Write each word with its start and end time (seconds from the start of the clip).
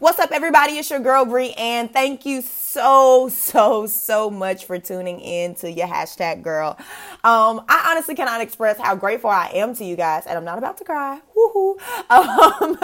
What's 0.00 0.18
up, 0.18 0.30
everybody? 0.32 0.78
It's 0.78 0.88
your 0.88 1.00
girl 1.00 1.26
Bree, 1.26 1.52
and 1.58 1.92
thank 1.92 2.24
you 2.24 2.40
so, 2.40 3.28
so, 3.32 3.86
so 3.86 4.30
much 4.30 4.64
for 4.64 4.78
tuning 4.78 5.20
in 5.20 5.54
to 5.56 5.70
your 5.70 5.88
hashtag 5.88 6.42
girl. 6.42 6.78
Um, 7.22 7.62
I 7.68 7.88
honestly 7.90 8.14
cannot 8.14 8.40
express 8.40 8.78
how 8.78 8.94
grateful 8.96 9.28
I 9.28 9.50
am 9.52 9.74
to 9.74 9.84
you 9.84 9.96
guys, 9.96 10.24
and 10.24 10.38
I'm 10.38 10.44
not 10.46 10.56
about 10.56 10.78
to 10.78 10.84
cry. 10.84 11.20
Woohoo! 11.36 11.78
Um, 12.10 12.78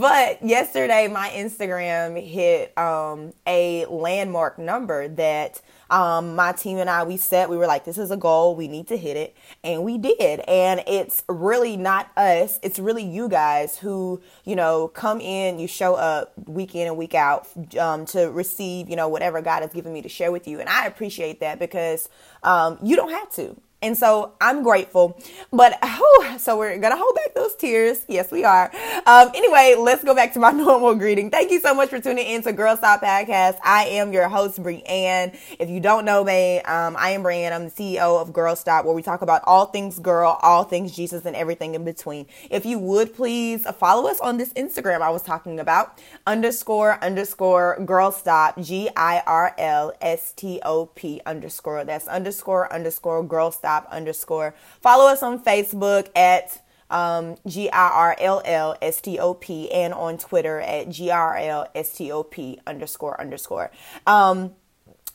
but 0.00 0.42
yesterday, 0.42 1.08
my 1.08 1.28
Instagram 1.28 2.26
hit 2.26 2.76
um, 2.78 3.34
a 3.46 3.84
landmark 3.86 4.58
number 4.58 5.08
that 5.08 5.60
um, 5.90 6.34
my 6.34 6.52
team 6.52 6.78
and 6.78 6.90
I, 6.90 7.04
we 7.04 7.16
set, 7.16 7.48
we 7.48 7.56
were 7.56 7.66
like, 7.66 7.84
this 7.84 7.98
is 7.98 8.10
a 8.10 8.16
goal. 8.16 8.56
We 8.56 8.68
need 8.68 8.88
to 8.88 8.96
hit 8.96 9.16
it. 9.16 9.36
And 9.62 9.84
we 9.84 9.98
did. 9.98 10.40
And 10.40 10.82
it's 10.86 11.24
really 11.28 11.76
not 11.76 12.10
us. 12.16 12.58
It's 12.62 12.78
really 12.78 13.04
you 13.04 13.28
guys 13.28 13.78
who, 13.78 14.20
you 14.44 14.56
know, 14.56 14.88
come 14.88 15.20
in, 15.20 15.58
you 15.58 15.68
show 15.68 15.94
up 15.94 16.32
week 16.46 16.74
in 16.74 16.86
and 16.88 16.96
week 16.96 17.14
out 17.14 17.48
um, 17.78 18.06
to 18.06 18.30
receive, 18.30 18.88
you 18.88 18.96
know, 18.96 19.08
whatever 19.08 19.40
God 19.40 19.62
has 19.62 19.72
given 19.72 19.92
me 19.92 20.02
to 20.02 20.08
share 20.08 20.32
with 20.32 20.48
you. 20.48 20.60
And 20.60 20.68
I 20.68 20.86
appreciate 20.86 21.40
that 21.40 21.58
because 21.58 22.08
um, 22.42 22.78
you 22.82 22.96
don't 22.96 23.10
have 23.10 23.30
to. 23.34 23.56
And 23.86 23.96
so 23.96 24.32
I'm 24.40 24.64
grateful. 24.64 25.16
But 25.52 25.78
whew, 25.80 26.38
so 26.40 26.58
we're 26.58 26.76
going 26.78 26.92
to 26.92 26.98
hold 26.98 27.14
back 27.14 27.36
those 27.36 27.54
tears. 27.54 28.04
Yes, 28.08 28.32
we 28.32 28.42
are. 28.42 28.68
Um, 29.06 29.30
anyway, 29.32 29.76
let's 29.78 30.02
go 30.02 30.12
back 30.12 30.32
to 30.32 30.40
my 30.40 30.50
normal 30.66 30.96
greeting. 30.96 31.30
Thank 31.30 31.52
you 31.52 31.60
so 31.60 31.72
much 31.72 31.90
for 31.90 32.00
tuning 32.00 32.26
in 32.26 32.42
to 32.42 32.52
Girl 32.52 32.76
Stop 32.76 33.00
Podcast. 33.00 33.58
I 33.64 33.84
am 33.84 34.12
your 34.12 34.28
host, 34.28 34.60
Brianne. 34.60 35.38
If 35.60 35.70
you 35.70 35.78
don't 35.78 36.04
know 36.04 36.24
me, 36.24 36.60
um, 36.62 36.96
I 36.98 37.10
am 37.10 37.22
Brianne. 37.22 37.52
I'm 37.52 37.66
the 37.66 37.70
CEO 37.70 38.20
of 38.20 38.32
Girl 38.32 38.56
Stop, 38.56 38.86
where 38.86 38.94
we 38.94 39.02
talk 39.02 39.22
about 39.22 39.42
all 39.44 39.66
things 39.66 40.00
girl, 40.00 40.36
all 40.42 40.64
things 40.64 40.90
Jesus, 40.90 41.24
and 41.24 41.36
everything 41.36 41.76
in 41.76 41.84
between. 41.84 42.26
If 42.50 42.66
you 42.66 42.80
would 42.80 43.14
please 43.14 43.66
follow 43.78 44.10
us 44.10 44.18
on 44.18 44.36
this 44.36 44.52
Instagram 44.54 45.00
I 45.00 45.10
was 45.10 45.22
talking 45.22 45.60
about, 45.60 46.02
underscore, 46.26 46.98
underscore, 47.04 47.78
Girl 47.84 48.10
Stop, 48.10 48.60
G 48.60 48.90
I 48.96 49.22
R 49.28 49.54
L 49.56 49.92
S 50.00 50.32
T 50.32 50.60
O 50.64 50.86
P 50.86 51.20
underscore. 51.24 51.84
That's 51.84 52.08
underscore, 52.08 52.72
underscore, 52.72 53.22
Girl 53.22 53.52
Stop 53.52 53.75
stop 53.76 53.92
underscore. 53.92 54.54
Follow 54.80 55.10
us 55.10 55.22
on 55.22 55.42
Facebook 55.42 56.08
at 56.16 56.62
um, 56.88 57.36
G 57.46 57.70
I 57.70 57.88
R 57.88 58.16
L 58.18 58.42
L 58.44 58.76
S 58.80 59.00
T 59.00 59.18
O 59.18 59.34
P 59.34 59.70
and 59.70 59.92
on 59.92 60.18
Twitter 60.18 60.60
at 60.60 60.88
G 60.88 61.10
R 61.10 61.36
L 61.36 61.68
S 61.74 61.96
T 61.96 62.10
O 62.12 62.22
P 62.22 62.60
underscore 62.66 63.20
underscore. 63.20 63.70
Um, 64.06 64.54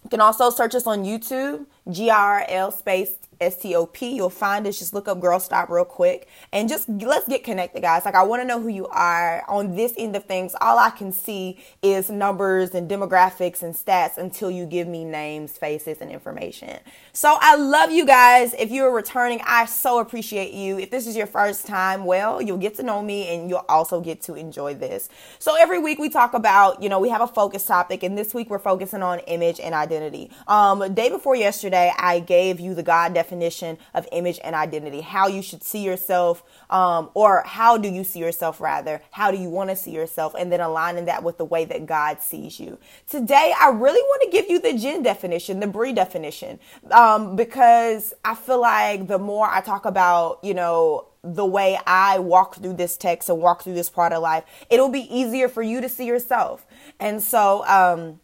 you 0.04 0.10
can 0.10 0.22
also 0.22 0.50
search 0.50 0.74
us 0.76 0.88
on 0.88 1.04
YouTube, 1.04 1.66
G 1.90 2.10
R 2.10 2.46
L 2.48 2.72
space 2.72 3.16
STOP. 3.42 4.02
You'll 4.04 4.30
find 4.30 4.68
us. 4.68 4.78
Just 4.78 4.94
look 4.94 5.08
up 5.08 5.20
Girl 5.20 5.40
Stop 5.40 5.70
real 5.70 5.84
quick 5.84 6.28
and 6.54 6.70
just 6.70 6.88
let's 6.88 7.28
get 7.28 7.44
connected, 7.44 7.82
guys. 7.82 8.06
Like, 8.06 8.14
I 8.14 8.22
want 8.22 8.44
to 8.44 8.48
know 8.48 8.62
who 8.62 8.68
you 8.68 8.86
are. 8.88 9.44
On 9.48 9.76
this 9.76 9.96
end 9.98 10.16
of 10.16 10.26
things, 10.26 10.56
all 10.62 10.78
I 10.78 10.92
can 10.92 11.12
see 11.12 11.60
is 11.82 12.12
numbers 12.12 12.76
and 12.76 12.88
demographics 12.88 13.64
and 13.64 13.74
stats 13.74 14.18
until 14.18 14.52
you 14.52 14.68
give 14.68 14.88
me 14.88 15.04
names, 15.04 15.58
faces, 15.58 15.98
and 16.02 16.12
information. 16.12 16.78
So, 17.14 17.38
I 17.42 17.56
love 17.56 17.92
you 17.92 18.06
guys. 18.06 18.54
If 18.54 18.70
you're 18.70 18.94
returning, 18.94 19.42
I 19.44 19.66
so 19.66 19.98
appreciate 20.00 20.54
you. 20.54 20.78
If 20.78 20.92
this 20.92 21.08
is 21.08 21.16
your 21.16 21.26
first 21.26 21.66
time, 21.66 22.06
well, 22.06 22.44
you'll 22.44 22.58
get 22.58 22.76
to 22.76 22.84
know 22.84 23.02
me 23.02 23.28
and 23.30 23.50
you'll 23.50 23.66
also 23.68 24.02
get 24.02 24.22
to 24.24 24.36
enjoy 24.36 24.76
this. 24.76 25.10
So, 25.40 25.56
every 25.60 25.80
week 25.80 25.98
we 25.98 26.10
talk 26.10 26.36
about, 26.36 26.84
you 26.84 26.90
know, 26.90 27.00
we 27.00 27.10
have 27.10 27.22
a 27.22 27.28
focus 27.28 27.66
topic, 27.66 28.04
and 28.04 28.16
this 28.16 28.36
week 28.36 28.52
we're 28.52 28.60
focusing 28.60 29.02
on 29.02 29.18
image 29.22 29.60
and 29.60 29.74
identity. 29.74 30.30
Um, 30.48 30.94
day 30.94 31.10
before 31.10 31.36
yesterday, 31.36 31.71
I 31.74 32.20
gave 32.20 32.60
you 32.60 32.74
the 32.74 32.84
God 32.84 33.14
definition 33.14 33.78
of 33.94 34.08
image 34.12 34.40
and 34.44 34.56
identity, 34.56 35.02
how 35.02 35.28
you 35.28 35.42
should 35.42 35.64
see 35.64 35.84
yourself, 35.84 36.44
um, 36.70 37.10
or 37.14 37.44
how 37.46 37.78
do 37.78 37.88
you 37.88 38.04
see 38.04 38.20
yourself 38.20 38.60
rather? 38.62 39.02
How 39.12 39.32
do 39.32 39.38
you 39.38 39.50
want 39.50 39.70
to 39.70 39.76
see 39.76 39.92
yourself? 39.92 40.36
And 40.38 40.52
then 40.52 40.62
aligning 40.62 41.06
that 41.06 41.24
with 41.24 41.38
the 41.38 41.46
way 41.46 41.66
that 41.66 41.86
God 41.86 42.22
sees 42.22 42.60
you. 42.60 42.78
Today, 43.08 43.54
I 43.60 43.70
really 43.70 44.02
want 44.02 44.24
to 44.24 44.30
give 44.30 44.50
you 44.50 44.60
the 44.60 44.78
Jen 44.78 45.04
definition, 45.04 45.60
the 45.60 45.68
Bree 45.68 45.94
definition, 45.94 46.60
um, 46.92 47.36
because 47.36 48.14
I 48.24 48.36
feel 48.36 48.62
like 48.62 49.08
the 49.08 49.20
more 49.20 49.48
I 49.48 49.62
talk 49.62 49.86
about, 49.86 50.40
you 50.44 50.54
know, 50.54 51.08
the 51.24 51.46
way 51.46 51.80
I 51.86 52.20
walk 52.20 52.56
through 52.56 52.74
this 52.74 52.98
text 52.98 53.30
and 53.30 53.40
walk 53.40 53.64
through 53.64 53.76
this 53.76 53.90
part 53.90 54.12
of 54.12 54.24
life, 54.24 54.44
it'll 54.70 54.90
be 54.90 55.08
easier 55.16 55.48
for 55.48 55.62
you 55.62 55.82
to 55.82 55.88
see 55.88 56.06
yourself. 56.06 56.66
And 57.00 57.22
so, 57.22 57.66
um, 57.68 58.20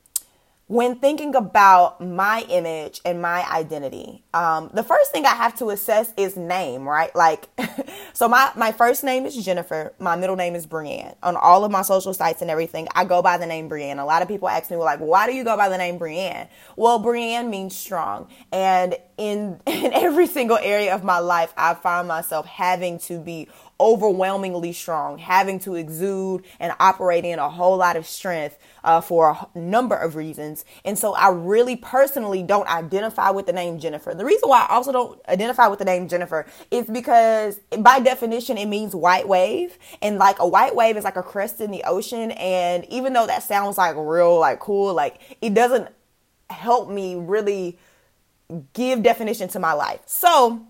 when 0.67 0.95
thinking 0.95 1.33
about 1.33 2.01
my 2.01 2.45
image 2.49 2.99
and 3.05 3.21
my 3.21 3.49
identity, 3.49 4.23
um, 4.33 4.69
the 4.73 4.83
first 4.83 5.13
thing 5.13 5.25
I 5.25 5.33
have 5.33 5.55
to 5.59 5.69
assess 5.69 6.13
is 6.17 6.35
name, 6.35 6.87
right? 6.87 7.13
Like, 7.15 7.47
so 8.13 8.27
my, 8.27 8.51
my 8.57 8.73
first 8.73 9.05
name 9.05 9.25
is 9.25 9.43
Jennifer. 9.45 9.93
My 9.97 10.17
middle 10.17 10.35
name 10.35 10.55
is 10.55 10.65
Brienne. 10.65 11.15
On 11.23 11.37
all 11.37 11.63
of 11.63 11.71
my 11.71 11.83
social 11.83 12.13
sites 12.13 12.41
and 12.41 12.51
everything, 12.51 12.89
I 12.93 13.05
go 13.05 13.21
by 13.21 13.37
the 13.37 13.45
name 13.45 13.69
Brienne. 13.69 13.97
A 13.97 14.05
lot 14.05 14.21
of 14.21 14.27
people 14.27 14.49
ask 14.49 14.69
me, 14.69 14.75
well, 14.75 14.85
like, 14.85 14.99
why 14.99 15.25
do 15.25 15.33
you 15.33 15.45
go 15.45 15.55
by 15.55 15.69
the 15.69 15.77
name 15.77 15.97
Brienne? 15.97 16.49
Well, 16.75 16.99
Brienne 16.99 17.49
means 17.49 17.73
strong. 17.73 18.27
And 18.51 18.97
in, 19.17 19.61
in 19.65 19.93
every 19.93 20.27
single 20.27 20.57
area 20.57 20.93
of 20.93 21.01
my 21.01 21.19
life, 21.19 21.53
I 21.55 21.75
find 21.75 22.09
myself 22.09 22.45
having 22.45 22.99
to 22.99 23.19
be 23.19 23.47
overwhelmingly 23.79 24.73
strong, 24.73 25.17
having 25.17 25.59
to 25.59 25.75
exude 25.75 26.43
and 26.59 26.73
operate 26.79 27.25
in 27.25 27.39
a 27.39 27.49
whole 27.49 27.77
lot 27.77 27.95
of 27.95 28.05
strength 28.05 28.57
uh, 28.83 29.01
for 29.01 29.37
a 29.53 29.59
number 29.59 29.95
of 29.95 30.15
reasons. 30.15 30.65
And 30.85 30.97
so 30.97 31.13
I 31.13 31.29
really 31.29 31.75
personally 31.75 32.43
don't 32.43 32.67
identify 32.67 33.29
with 33.29 33.45
the 33.45 33.53
name 33.53 33.79
Jennifer. 33.79 34.13
The 34.13 34.25
reason 34.25 34.49
why 34.49 34.65
I 34.69 34.73
also 34.73 34.91
don't 34.91 35.19
identify 35.27 35.67
with 35.67 35.79
the 35.79 35.85
name 35.85 36.07
Jennifer 36.07 36.45
is 36.71 36.85
because 36.85 37.59
by 37.79 37.99
definition, 37.99 38.57
it 38.57 38.67
means 38.67 38.95
white 38.95 39.27
wave. 39.27 39.77
And 40.01 40.17
like 40.17 40.39
a 40.39 40.47
white 40.47 40.75
wave 40.75 40.97
is 40.97 41.03
like 41.03 41.17
a 41.17 41.23
crest 41.23 41.61
in 41.61 41.71
the 41.71 41.83
ocean. 41.83 42.31
And 42.31 42.85
even 42.85 43.13
though 43.13 43.27
that 43.27 43.43
sounds 43.43 43.77
like 43.77 43.95
real, 43.97 44.39
like 44.39 44.59
cool, 44.59 44.93
like 44.93 45.37
it 45.41 45.53
doesn't 45.53 45.89
help 46.49 46.89
me 46.89 47.15
really 47.15 47.77
give 48.73 49.03
definition 49.03 49.49
to 49.49 49.59
my 49.59 49.73
life. 49.73 49.99
So, 50.05 50.65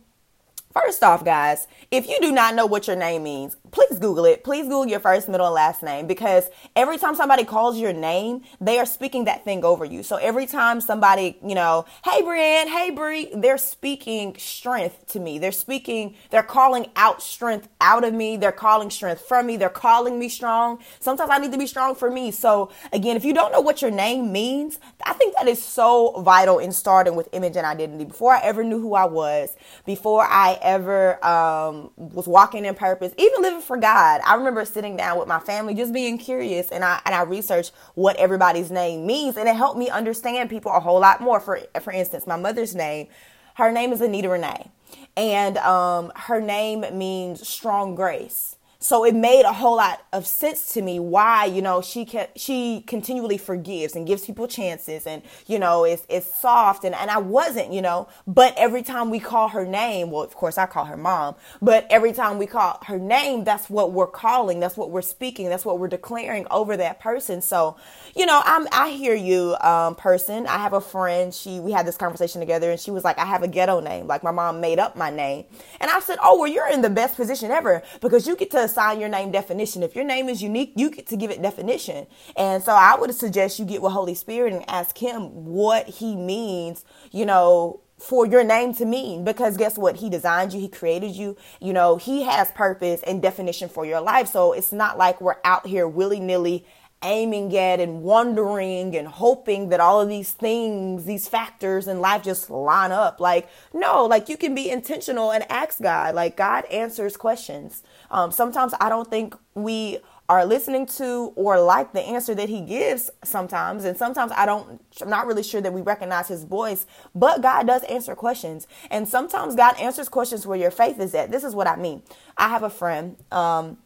First 0.83 1.03
off, 1.03 1.25
guys, 1.25 1.67
if 1.91 2.07
you 2.07 2.17
do 2.21 2.31
not 2.31 2.53
know 2.53 2.65
what 2.65 2.88
your 2.88 2.95
name 2.95 3.23
means, 3.23 3.55
please 3.72 4.00
Google 4.00 4.25
it. 4.25 4.44
Please 4.44 4.63
Google 4.63 4.88
your 4.88 5.00
first, 5.00 5.28
middle, 5.29 5.45
and 5.45 5.55
last 5.55 5.83
name 5.83 6.07
because 6.07 6.50
every 6.75 6.97
time 6.97 7.16
somebody 7.16 7.44
calls 7.44 7.78
your 7.78 7.94
name, 7.94 8.44
they 8.61 8.79
are 8.79 8.85
speaking 8.85 9.25
that 9.25 9.44
thing 9.44 9.63
over 9.63 9.85
you. 9.85 10.03
So 10.03 10.17
every 10.17 10.45
time 10.45 10.81
somebody, 10.81 11.38
you 11.45 11.55
know, 11.55 11.85
hey 12.03 12.22
Brienne, 12.22 12.67
hey 12.67 12.91
Brie, 12.91 13.29
they're 13.33 13.57
speaking 13.57 14.35
strength 14.38 15.07
to 15.07 15.19
me. 15.19 15.39
They're 15.39 15.51
speaking, 15.51 16.16
they're 16.29 16.44
calling 16.44 16.88
out 16.95 17.22
strength 17.22 17.67
out 17.81 18.03
of 18.03 18.13
me. 18.13 18.38
They're 18.38 18.51
calling 18.51 18.89
strength 18.89 19.22
from 19.22 19.47
me. 19.47 19.57
They're 19.57 19.69
calling 19.69 20.19
me 20.19 20.29
strong. 20.29 20.79
Sometimes 21.00 21.29
I 21.31 21.38
need 21.39 21.51
to 21.51 21.57
be 21.57 21.67
strong 21.67 21.95
for 21.95 22.09
me. 22.09 22.31
So 22.31 22.72
again, 22.94 23.16
if 23.16 23.25
you 23.25 23.33
don't 23.33 23.51
know 23.51 23.61
what 23.61 23.81
your 23.81 23.91
name 23.91 24.31
means, 24.31 24.79
I 25.06 25.13
think 25.13 25.35
that 25.35 25.47
is 25.47 25.61
so 25.61 26.22
vital 26.22 26.59
in 26.59 26.72
starting 26.72 27.16
with 27.16 27.29
image 27.31 27.56
and 27.56 27.66
identity. 27.66 28.06
Before 28.06 28.33
I 28.33 28.41
ever 28.41 28.63
knew 28.63 28.79
who 28.79 28.94
I 28.94 29.06
was, 29.06 29.56
before 29.85 30.23
I 30.23 30.57
ever 30.61 31.23
um, 31.25 31.91
was 31.97 32.27
walking 32.27 32.66
in 32.66 32.75
purpose, 32.75 33.13
even 33.17 33.41
living 33.41 33.56
for 33.62 33.78
God. 33.78 34.22
I 34.25 34.35
remember 34.35 34.66
sitting 34.66 34.97
down 34.97 35.18
with 35.18 35.28
my 35.28 35.40
family, 35.40 35.73
just 35.73 35.94
being 35.94 36.18
curious, 36.18 36.69
and 36.72 36.84
I 36.84 37.01
and 37.06 37.16
I 37.16 37.23
researched 37.23 37.72
what 37.95 38.16
everybody's 38.18 38.72
name 38.72 39.06
means, 39.06 39.38
and 39.38 39.47
it 39.47 39.56
helped 39.56 39.79
me 39.79 39.90
understand 39.90 40.50
people 40.50 40.72
a 40.73 40.79
whole 40.79 41.00
lot 41.00 41.22
more. 41.22 41.40
For 41.40 41.59
for 41.81 41.94
instance, 41.94 42.28
my 42.28 42.38
mother's 42.38 42.75
name, 42.75 43.07
her 43.56 43.72
name 43.72 43.94
is 43.94 44.01
Anita 44.01 44.29
Renee, 44.29 44.69
and 45.16 45.57
um, 45.59 46.12
her 46.16 46.41
name 46.41 46.85
means 46.97 47.47
strong 47.47 47.95
grace. 47.95 48.56
So 48.87 49.03
it 49.03 49.13
made 49.13 49.43
a 49.43 49.51
whole 49.51 49.75
lot 49.75 50.01
of 50.13 50.25
sense 50.25 50.71
to 50.75 50.81
me 50.81 50.97
why, 50.97 51.43
you 51.43 51.61
know, 51.61 51.81
she 51.81 52.05
can, 52.05 52.29
she 52.37 52.85
continually 52.87 53.37
forgives 53.37 53.97
and 53.97 54.07
gives 54.07 54.25
people 54.25 54.47
chances 54.47 55.05
and, 55.05 55.23
you 55.45 55.59
know, 55.59 55.83
is, 55.83 56.05
is 56.07 56.25
soft 56.25 56.85
and, 56.85 56.95
and 56.95 57.11
I 57.11 57.17
wasn't, 57.17 57.73
you 57.73 57.81
know, 57.81 58.07
but 58.25 58.53
every 58.55 58.83
time 58.83 59.09
we 59.09 59.19
call 59.19 59.49
her 59.49 59.65
name, 59.65 60.09
well, 60.09 60.21
of 60.21 60.33
course 60.35 60.57
I 60.57 60.67
call 60.67 60.85
her 60.85 60.95
mom, 60.95 61.35
but 61.61 61.85
every 61.89 62.13
time 62.13 62.37
we 62.37 62.45
call 62.47 62.79
her 62.85 62.97
name, 62.97 63.43
that's 63.43 63.69
what 63.69 63.91
we're 63.91 64.07
calling. 64.07 64.61
That's 64.61 64.77
what 64.77 64.89
we're 64.89 65.01
speaking. 65.01 65.49
That's 65.49 65.65
what 65.65 65.79
we're 65.79 65.89
declaring 65.89 66.47
over 66.49 66.77
that 66.77 67.01
person. 67.01 67.41
So, 67.41 67.75
you 68.15 68.25
know, 68.25 68.41
I'm, 68.45 68.69
I 68.71 68.91
hear 68.91 69.15
you, 69.15 69.57
um, 69.59 69.95
person. 69.95 70.47
I 70.47 70.59
have 70.59 70.71
a 70.71 70.79
friend. 70.79 71.33
She, 71.33 71.59
we 71.59 71.73
had 71.73 71.85
this 71.85 71.97
conversation 71.97 72.39
together 72.39 72.71
and 72.71 72.79
she 72.79 72.91
was 72.91 73.03
like, 73.03 73.19
I 73.19 73.25
have 73.25 73.44
a 73.44 73.50
ghetto 73.50 73.81
name. 73.81 74.07
Like 74.07 74.23
my 74.23 74.31
mom 74.31 74.62
made 74.62 74.79
up 74.79 74.95
my 74.95 75.09
name. 75.09 75.44
And 75.81 75.91
I 75.91 76.00
said, 76.00 76.19
Oh, 76.23 76.39
well, 76.39 76.47
you're 76.47 76.69
in 76.69 76.81
the 76.81 76.89
best 76.89 77.17
position 77.17 77.51
ever 77.51 77.83
because 78.00 78.25
you 78.25 78.38
get 78.38 78.50
to 78.51 78.76
assign 78.77 79.00
your 79.00 79.09
name 79.09 79.31
definition. 79.31 79.81
If 79.81 79.95
your 79.95 80.06
name 80.06 80.29
is 80.29 80.44
unique, 80.44 80.74
you 80.75 80.91
get 80.91 81.07
to 81.07 81.18
give 81.18 81.31
it 81.31 81.41
definition. 81.41 82.06
And 82.35 82.62
so 82.62 82.74
I 82.74 82.95
would 82.95 83.13
suggest 83.15 83.57
you 83.57 83.65
get 83.65 83.81
with 83.81 83.91
Holy 83.91 84.13
Spirit 84.13 84.53
and 84.53 84.63
ask 84.69 84.95
him 84.97 85.45
what 85.45 85.88
he 85.88 86.15
means, 86.15 86.85
you 87.12 87.25
know, 87.25 87.81
for 87.97 88.27
your 88.27 88.44
name 88.44 88.75
to 88.75 88.85
mean. 88.85 89.24
Because 89.24 89.57
guess 89.57 89.79
what? 89.79 89.95
He 89.95 90.12
designed 90.12 90.53
you. 90.53 90.59
He 90.59 90.69
created 90.69 91.15
you. 91.15 91.35
You 91.59 91.74
know 91.74 91.97
he 91.97 92.21
has 92.24 92.51
purpose 92.51 93.01
and 93.07 93.19
definition 93.19 93.68
for 93.68 93.83
your 93.83 94.01
life. 94.01 94.27
So 94.27 94.53
it's 94.53 94.71
not 94.71 95.00
like 95.00 95.19
we're 95.19 95.38
out 95.44 95.65
here 95.65 95.88
willy-nilly 95.88 96.63
aiming 97.03 97.55
at 97.55 97.79
and 97.79 98.01
wondering 98.01 98.95
and 98.95 99.07
hoping 99.07 99.69
that 99.69 99.79
all 99.79 100.01
of 100.01 100.09
these 100.09 100.31
things, 100.31 101.05
these 101.05 101.27
factors 101.27 101.88
in 101.88 102.01
life 102.01 102.23
just 102.23 102.49
line 102.49 102.91
up. 102.91 103.19
Like, 103.19 103.47
no, 103.73 104.05
like 104.05 104.29
you 104.29 104.38
can 104.38 104.55
be 104.55 104.69
intentional 104.69 105.31
and 105.31 105.49
ask 105.51 105.79
God. 105.79 106.15
Like, 106.15 106.35
God 106.35 106.65
answers 106.65 107.15
questions. 107.15 107.83
Um, 108.09 108.31
sometimes 108.31 108.73
I 108.81 108.89
don't 108.89 109.09
think 109.09 109.35
we 109.53 109.99
are 110.29 110.45
listening 110.45 110.85
to 110.85 111.31
or 111.35 111.59
like 111.59 111.94
the 111.94 112.01
answer 112.01 112.35
that 112.35 112.49
he 112.49 112.61
gives 112.61 113.09
sometimes. 113.23 113.85
And 113.85 113.95
sometimes 113.95 114.31
I 114.35 114.45
don't, 114.45 114.83
I'm 115.01 115.09
not 115.09 115.25
really 115.25 115.43
sure 115.43 115.61
that 115.61 115.71
we 115.71 115.81
recognize 115.81 116.27
his 116.27 116.43
voice, 116.43 116.85
but 117.15 117.41
God 117.41 117.67
does 117.67 117.83
answer 117.83 118.13
questions. 118.13 118.67
And 118.91 119.07
sometimes 119.07 119.55
God 119.55 119.79
answers 119.79 120.09
questions 120.09 120.45
where 120.45 120.57
your 120.57 120.71
faith 120.71 121.00
is 121.00 121.15
at. 121.15 121.31
This 121.31 121.45
is 121.45 121.55
what 121.55 121.67
I 121.67 121.77
mean. 121.77 122.01
I 122.38 122.50
have 122.50 122.63
a 122.63 122.69
friend, 122.69 123.15
um, 123.31 123.77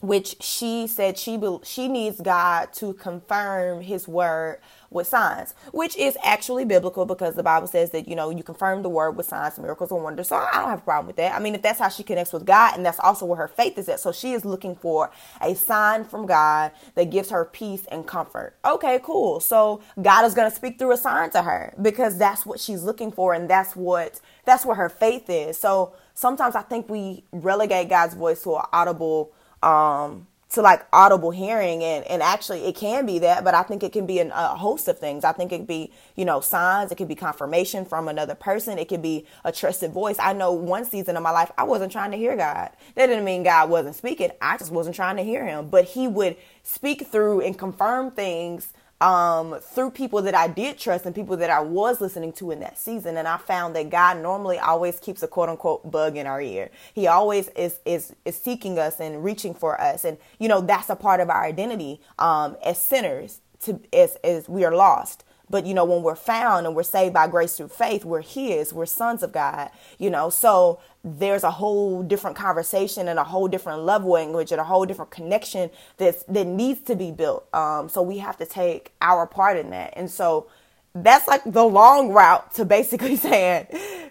which 0.00 0.36
she 0.42 0.86
said 0.86 1.18
she 1.18 1.40
she 1.64 1.88
needs 1.88 2.20
God 2.20 2.72
to 2.74 2.92
confirm 2.94 3.80
His 3.80 4.06
word 4.06 4.60
with 4.90 5.06
signs, 5.06 5.54
which 5.72 5.96
is 5.96 6.16
actually 6.22 6.64
biblical 6.64 7.06
because 7.06 7.34
the 7.34 7.42
Bible 7.42 7.66
says 7.66 7.90
that 7.90 8.06
you 8.06 8.14
know 8.14 8.30
you 8.30 8.42
confirm 8.42 8.82
the 8.82 8.88
word 8.88 9.12
with 9.12 9.26
signs, 9.26 9.58
miracles, 9.58 9.90
and 9.90 10.02
wonders. 10.02 10.28
So 10.28 10.36
I 10.36 10.60
don't 10.60 10.70
have 10.70 10.78
a 10.80 10.82
problem 10.82 11.06
with 11.06 11.16
that. 11.16 11.34
I 11.34 11.38
mean, 11.38 11.54
if 11.54 11.62
that's 11.62 11.78
how 11.78 11.88
she 11.88 12.02
connects 12.02 12.32
with 12.32 12.44
God, 12.44 12.76
and 12.76 12.84
that's 12.84 13.00
also 13.00 13.24
where 13.26 13.38
her 13.38 13.48
faith 13.48 13.78
is 13.78 13.88
at, 13.88 14.00
so 14.00 14.12
she 14.12 14.32
is 14.32 14.44
looking 14.44 14.76
for 14.76 15.10
a 15.40 15.54
sign 15.54 16.04
from 16.04 16.26
God 16.26 16.72
that 16.94 17.10
gives 17.10 17.30
her 17.30 17.44
peace 17.44 17.86
and 17.90 18.06
comfort. 18.06 18.54
Okay, 18.64 19.00
cool. 19.02 19.40
So 19.40 19.80
God 20.00 20.24
is 20.24 20.34
going 20.34 20.48
to 20.50 20.54
speak 20.54 20.78
through 20.78 20.92
a 20.92 20.96
sign 20.96 21.30
to 21.30 21.42
her 21.42 21.74
because 21.80 22.18
that's 22.18 22.44
what 22.46 22.60
she's 22.60 22.82
looking 22.82 23.10
for, 23.10 23.34
and 23.34 23.48
that's 23.48 23.74
what 23.74 24.20
that's 24.44 24.64
where 24.64 24.76
her 24.76 24.88
faith 24.88 25.28
is. 25.28 25.58
So 25.58 25.94
sometimes 26.14 26.54
I 26.54 26.62
think 26.62 26.88
we 26.88 27.24
relegate 27.32 27.88
God's 27.88 28.14
voice 28.14 28.42
to 28.44 28.56
an 28.56 28.64
audible 28.72 29.32
um, 29.62 30.26
to 30.48 30.62
like 30.62 30.86
audible 30.92 31.32
hearing 31.32 31.82
and, 31.82 32.04
and 32.06 32.22
actually 32.22 32.64
it 32.64 32.76
can 32.76 33.04
be 33.04 33.18
that 33.18 33.44
but 33.44 33.52
i 33.52 33.62
think 33.62 33.82
it 33.82 33.92
can 33.92 34.06
be 34.06 34.20
an, 34.20 34.30
a 34.30 34.56
host 34.56 34.88
of 34.88 34.98
things. 34.98 35.24
I 35.24 35.32
think 35.32 35.52
it 35.52 35.58
could 35.58 35.66
be 35.66 35.92
you 36.14 36.24
know 36.24 36.40
signs 36.40 36.92
it 36.92 36.94
could 36.94 37.08
be 37.08 37.14
confirmation 37.14 37.84
from 37.84 38.08
another 38.08 38.34
person 38.34 38.78
it 38.78 38.88
could 38.88 39.02
be 39.02 39.26
a 39.44 39.52
trusted 39.52 39.92
voice. 39.92 40.16
I 40.18 40.32
know 40.32 40.52
one 40.52 40.84
season 40.84 41.16
of 41.16 41.22
my 41.22 41.32
life 41.32 41.50
i 41.58 41.64
wasn't 41.64 41.92
trying 41.92 42.12
to 42.12 42.16
hear 42.16 42.36
god. 42.36 42.70
That 42.94 43.06
didn't 43.06 43.24
mean 43.24 43.42
god 43.42 43.68
wasn't 43.68 43.96
speaking 43.96 44.30
i 44.40 44.56
just 44.56 44.70
wasn't 44.70 44.96
trying 44.96 45.16
to 45.16 45.22
hear 45.24 45.44
him 45.44 45.68
but 45.68 45.84
he 45.84 46.06
would 46.06 46.36
speak 46.62 47.06
through 47.06 47.40
and 47.40 47.58
confirm 47.58 48.12
things 48.12 48.72
um, 49.00 49.58
through 49.60 49.90
people 49.90 50.22
that 50.22 50.34
I 50.34 50.48
did 50.48 50.78
trust 50.78 51.04
and 51.04 51.14
people 51.14 51.36
that 51.36 51.50
I 51.50 51.60
was 51.60 52.00
listening 52.00 52.32
to 52.34 52.50
in 52.50 52.60
that 52.60 52.78
season. 52.78 53.16
And 53.16 53.28
I 53.28 53.36
found 53.36 53.76
that 53.76 53.90
God 53.90 54.18
normally 54.18 54.58
always 54.58 54.98
keeps 54.98 55.22
a 55.22 55.28
quote 55.28 55.48
unquote 55.48 55.90
bug 55.90 56.16
in 56.16 56.26
our 56.26 56.40
ear. 56.40 56.70
He 56.94 57.06
always 57.06 57.48
is, 57.48 57.80
is, 57.84 58.14
is 58.24 58.36
seeking 58.36 58.78
us 58.78 59.00
and 59.00 59.22
reaching 59.22 59.54
for 59.54 59.80
us. 59.80 60.04
And, 60.04 60.18
you 60.38 60.48
know, 60.48 60.60
that's 60.60 60.88
a 60.88 60.96
part 60.96 61.20
of 61.20 61.30
our 61.30 61.44
identity, 61.44 62.00
um, 62.18 62.56
as 62.64 62.80
sinners 62.80 63.40
to, 63.62 63.80
as, 63.92 64.16
as 64.24 64.48
we 64.48 64.64
are 64.64 64.74
lost. 64.74 65.24
But 65.48 65.64
you 65.64 65.74
know, 65.74 65.84
when 65.84 66.02
we're 66.02 66.16
found 66.16 66.66
and 66.66 66.74
we're 66.74 66.82
saved 66.82 67.14
by 67.14 67.28
grace 67.28 67.56
through 67.56 67.68
faith, 67.68 68.04
we're 68.04 68.22
His, 68.22 68.72
we're 68.72 68.86
sons 68.86 69.22
of 69.22 69.32
God, 69.32 69.70
you 69.98 70.10
know. 70.10 70.28
So 70.28 70.80
there's 71.06 71.44
a 71.44 71.50
whole 71.52 72.02
different 72.02 72.36
conversation 72.36 73.06
and 73.06 73.16
a 73.16 73.24
whole 73.24 73.46
different 73.46 73.82
love 73.82 74.04
language 74.04 74.50
and 74.50 74.60
a 74.60 74.64
whole 74.64 74.84
different 74.84 75.12
connection 75.12 75.70
that's, 75.98 76.24
that 76.24 76.46
needs 76.48 76.80
to 76.80 76.96
be 76.96 77.12
built. 77.12 77.46
Um, 77.54 77.88
so 77.88 78.02
we 78.02 78.18
have 78.18 78.36
to 78.38 78.46
take 78.46 78.92
our 79.00 79.24
part 79.24 79.56
in 79.56 79.70
that. 79.70 79.94
And 79.96 80.10
so 80.10 80.48
that's 80.94 81.28
like 81.28 81.42
the 81.46 81.62
long 81.62 82.10
route 82.10 82.52
to 82.54 82.64
basically 82.64 83.14
saying, 83.28 83.68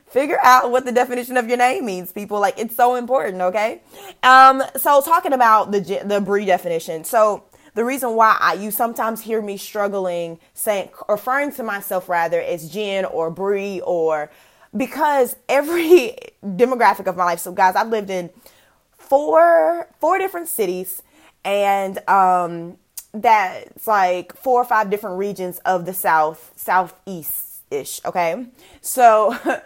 figure 0.07 0.39
out 0.41 0.71
what 0.71 0.85
the 0.85 0.93
definition 0.93 1.35
of 1.35 1.49
your 1.49 1.57
name 1.57 1.85
means, 1.85 2.13
people. 2.13 2.39
Like 2.39 2.57
it's 2.57 2.75
so 2.75 2.95
important, 2.95 3.41
okay? 3.41 3.81
Um, 4.23 4.63
so 4.77 5.01
talking 5.01 5.33
about 5.33 5.73
the 5.73 6.01
the 6.05 6.21
Bree 6.21 6.45
definition. 6.45 7.03
So 7.03 7.43
the 7.73 7.83
reason 7.83 8.15
why 8.15 8.37
I, 8.39 8.53
you 8.53 8.71
sometimes 8.71 9.19
hear 9.19 9.41
me 9.41 9.57
struggling 9.57 10.39
saying, 10.53 10.91
referring 11.09 11.51
to 11.55 11.63
myself 11.63 12.07
rather 12.07 12.39
as 12.39 12.69
Jen 12.69 13.03
or 13.03 13.29
Bree 13.29 13.81
or 13.81 14.31
because 14.75 15.35
every 15.47 16.17
demographic 16.43 17.07
of 17.07 17.17
my 17.17 17.25
life. 17.25 17.39
So 17.39 17.51
guys, 17.51 17.75
I've 17.75 17.89
lived 17.89 18.09
in 18.09 18.29
four 18.97 19.87
four 19.99 20.17
different 20.17 20.47
cities 20.47 21.03
and 21.43 21.97
um 22.09 22.77
that's 23.13 23.87
like 23.87 24.35
four 24.35 24.61
or 24.61 24.65
five 24.65 24.89
different 24.89 25.17
regions 25.17 25.59
of 25.59 25.85
the 25.85 25.93
south 25.93 26.51
southeast 26.55 27.61
ish 27.69 28.01
okay 28.03 28.47
so 28.81 29.37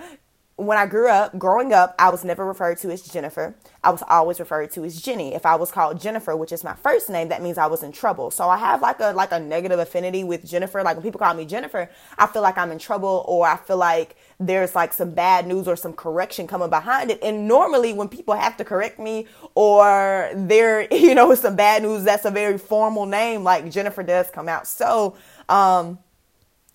when 0.59 0.77
I 0.77 0.87
grew 0.87 1.07
up, 1.07 1.39
growing 1.39 1.71
up, 1.71 1.95
I 1.97 2.09
was 2.09 2.25
never 2.25 2.45
referred 2.45 2.79
to 2.79 2.91
as 2.91 3.01
Jennifer. 3.01 3.55
I 3.81 3.91
was 3.91 4.03
always 4.09 4.41
referred 4.41 4.71
to 4.71 4.83
as 4.83 5.01
Jenny. 5.01 5.33
If 5.33 5.45
I 5.45 5.55
was 5.55 5.71
called 5.71 6.01
Jennifer, 6.01 6.35
which 6.35 6.51
is 6.51 6.65
my 6.65 6.73
first 6.73 7.09
name, 7.09 7.29
that 7.29 7.41
means 7.41 7.57
I 7.57 7.67
was 7.67 7.81
in 7.81 7.93
trouble. 7.93 8.29
So 8.29 8.49
I 8.49 8.57
have 8.57 8.81
like 8.81 8.99
a 8.99 9.13
like 9.13 9.31
a 9.31 9.39
negative 9.39 9.79
affinity 9.79 10.25
with 10.25 10.45
Jennifer. 10.45 10.83
Like 10.83 10.97
when 10.97 11.03
people 11.03 11.19
call 11.19 11.33
me 11.33 11.45
Jennifer, 11.45 11.89
I 12.17 12.27
feel 12.27 12.41
like 12.41 12.57
I'm 12.57 12.73
in 12.73 12.79
trouble 12.79 13.23
or 13.25 13.47
I 13.47 13.55
feel 13.55 13.77
like 13.77 14.17
there's 14.39 14.73
like 14.73 14.93
some 14.93 15.11
bad 15.11 15.45
news 15.47 15.67
or 15.67 15.75
some 15.75 15.93
correction 15.93 16.47
coming 16.47 16.69
behind 16.69 17.11
it. 17.11 17.19
And 17.21 17.47
normally 17.47 17.93
when 17.93 18.07
people 18.07 18.33
have 18.35 18.55
to 18.57 18.63
correct 18.63 18.99
me 18.99 19.27
or 19.55 20.31
there, 20.33 20.87
you 20.93 21.13
know, 21.13 21.33
some 21.35 21.55
bad 21.55 21.83
news, 21.83 22.03
that's 22.03 22.25
a 22.25 22.31
very 22.31 22.57
formal 22.57 23.05
name 23.05 23.43
like 23.43 23.69
Jennifer 23.69 24.03
does 24.03 24.29
come 24.29 24.47
out. 24.47 24.67
So, 24.67 25.15
um 25.49 25.99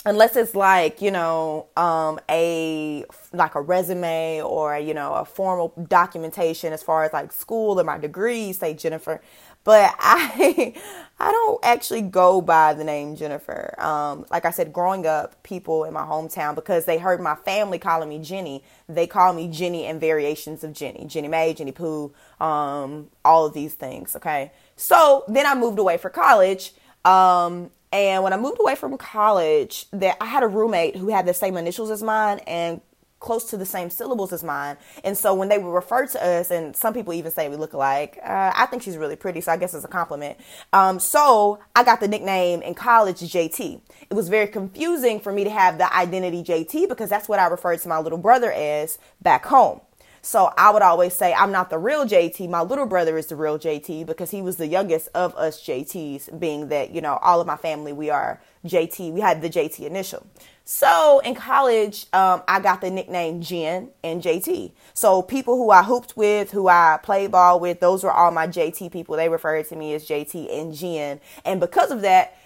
unless 0.06 0.36
it's 0.36 0.54
like 0.54 1.00
you 1.00 1.10
know 1.10 1.66
um, 1.76 2.20
a 2.28 3.04
like 3.32 3.54
a 3.54 3.60
resume 3.60 4.40
or 4.42 4.78
you 4.78 4.94
know 4.94 5.14
a 5.14 5.24
formal 5.24 5.72
documentation 5.88 6.72
as 6.72 6.82
far 6.82 7.04
as 7.04 7.12
like 7.12 7.32
school 7.32 7.80
or 7.80 7.84
my 7.84 7.98
degree 7.98 8.52
say 8.52 8.74
jennifer 8.74 9.20
but 9.64 9.94
i 9.98 10.72
i 11.18 11.32
don't 11.32 11.64
actually 11.64 12.02
go 12.02 12.40
by 12.40 12.74
the 12.74 12.84
name 12.84 13.16
jennifer. 13.16 13.74
Um, 13.80 14.26
like 14.30 14.44
i 14.44 14.50
said 14.50 14.72
growing 14.72 15.06
up 15.06 15.42
people 15.42 15.84
in 15.84 15.92
my 15.92 16.02
hometown 16.02 16.54
because 16.54 16.84
they 16.84 16.98
heard 16.98 17.20
my 17.20 17.34
family 17.34 17.78
calling 17.78 18.08
me 18.08 18.18
jenny 18.18 18.62
they 18.88 19.06
call 19.06 19.32
me 19.32 19.48
jenny 19.48 19.86
and 19.86 20.00
variations 20.00 20.62
of 20.62 20.72
jenny. 20.72 21.04
Jenny 21.06 21.28
may 21.28 21.54
jenny 21.54 21.72
pooh 21.72 22.12
um, 22.40 23.08
all 23.24 23.46
of 23.46 23.54
these 23.54 23.74
things 23.74 24.14
okay? 24.16 24.52
So 24.76 25.24
then 25.28 25.46
i 25.46 25.54
moved 25.54 25.78
away 25.78 25.96
for 25.96 26.10
college 26.10 26.72
um, 27.04 27.70
and 27.92 28.24
when 28.24 28.32
I 28.32 28.36
moved 28.36 28.58
away 28.58 28.74
from 28.74 28.98
college, 28.98 29.86
that 29.92 30.16
I 30.20 30.24
had 30.24 30.42
a 30.42 30.48
roommate 30.48 30.96
who 30.96 31.10
had 31.10 31.26
the 31.26 31.34
same 31.34 31.56
initials 31.56 31.90
as 31.90 32.02
mine 32.02 32.40
and 32.40 32.80
close 33.24 33.44
to 33.46 33.56
the 33.56 33.64
same 33.64 33.88
syllables 33.88 34.34
as 34.34 34.44
mine. 34.44 34.76
And 35.02 35.16
so 35.16 35.34
when 35.34 35.48
they 35.48 35.56
would 35.56 35.72
refer 35.72 36.06
to 36.06 36.24
us, 36.24 36.50
and 36.50 36.76
some 36.76 36.92
people 36.92 37.14
even 37.14 37.32
say 37.32 37.48
we 37.48 37.56
look 37.56 37.72
alike, 37.72 38.18
uh, 38.22 38.52
I 38.54 38.66
think 38.66 38.82
she's 38.82 38.98
really 38.98 39.16
pretty, 39.16 39.40
so 39.40 39.50
I 39.50 39.56
guess 39.56 39.72
it's 39.72 39.84
a 39.84 39.88
compliment. 39.88 40.38
Um, 40.74 41.00
so 41.00 41.58
I 41.74 41.84
got 41.84 42.00
the 42.00 42.08
nickname 42.08 42.60
in 42.60 42.74
college 42.74 43.20
JT. 43.20 43.80
It 44.10 44.14
was 44.14 44.28
very 44.28 44.46
confusing 44.46 45.20
for 45.20 45.32
me 45.32 45.42
to 45.42 45.50
have 45.50 45.78
the 45.78 45.92
identity 45.96 46.44
JT 46.44 46.86
because 46.86 47.08
that's 47.08 47.26
what 47.26 47.38
I 47.38 47.46
referred 47.46 47.78
to 47.80 47.88
my 47.88 47.98
little 47.98 48.18
brother 48.18 48.52
as 48.52 48.98
back 49.22 49.46
home. 49.46 49.80
So 50.20 50.52
I 50.56 50.70
would 50.70 50.80
always 50.80 51.12
say, 51.12 51.34
I'm 51.34 51.52
not 51.52 51.68
the 51.68 51.78
real 51.78 52.06
JT. 52.06 52.48
My 52.48 52.62
little 52.62 52.86
brother 52.86 53.18
is 53.18 53.26
the 53.26 53.36
real 53.36 53.58
JT 53.58 54.06
because 54.06 54.30
he 54.30 54.40
was 54.40 54.56
the 54.56 54.66
youngest 54.66 55.08
of 55.14 55.34
us 55.36 55.62
JTs, 55.62 56.38
being 56.40 56.68
that, 56.68 56.94
you 56.94 57.02
know, 57.02 57.18
all 57.22 57.42
of 57.42 57.46
my 57.46 57.56
family, 57.56 57.92
we 57.92 58.08
are 58.08 58.40
JT. 58.66 59.12
We 59.12 59.20
had 59.20 59.42
the 59.42 59.50
JT 59.50 59.80
initial. 59.80 60.26
So 60.66 61.20
in 61.20 61.34
college, 61.34 62.06
um, 62.14 62.42
I 62.48 62.58
got 62.58 62.80
the 62.80 62.90
nickname 62.90 63.42
Jen 63.42 63.90
and 64.02 64.22
JT. 64.22 64.72
So 64.94 65.20
people 65.20 65.56
who 65.56 65.70
I 65.70 65.82
hooped 65.82 66.16
with, 66.16 66.52
who 66.52 66.68
I 66.68 66.98
played 67.02 67.32
ball 67.32 67.60
with, 67.60 67.80
those 67.80 68.02
were 68.02 68.10
all 68.10 68.30
my 68.30 68.46
JT 68.46 68.90
people. 68.90 69.14
They 69.16 69.28
referred 69.28 69.68
to 69.68 69.76
me 69.76 69.92
as 69.92 70.06
JT 70.06 70.58
and 70.58 70.74
Jen. 70.74 71.20
And 71.44 71.60
because 71.60 71.90
of 71.90 72.00
that, 72.00 72.38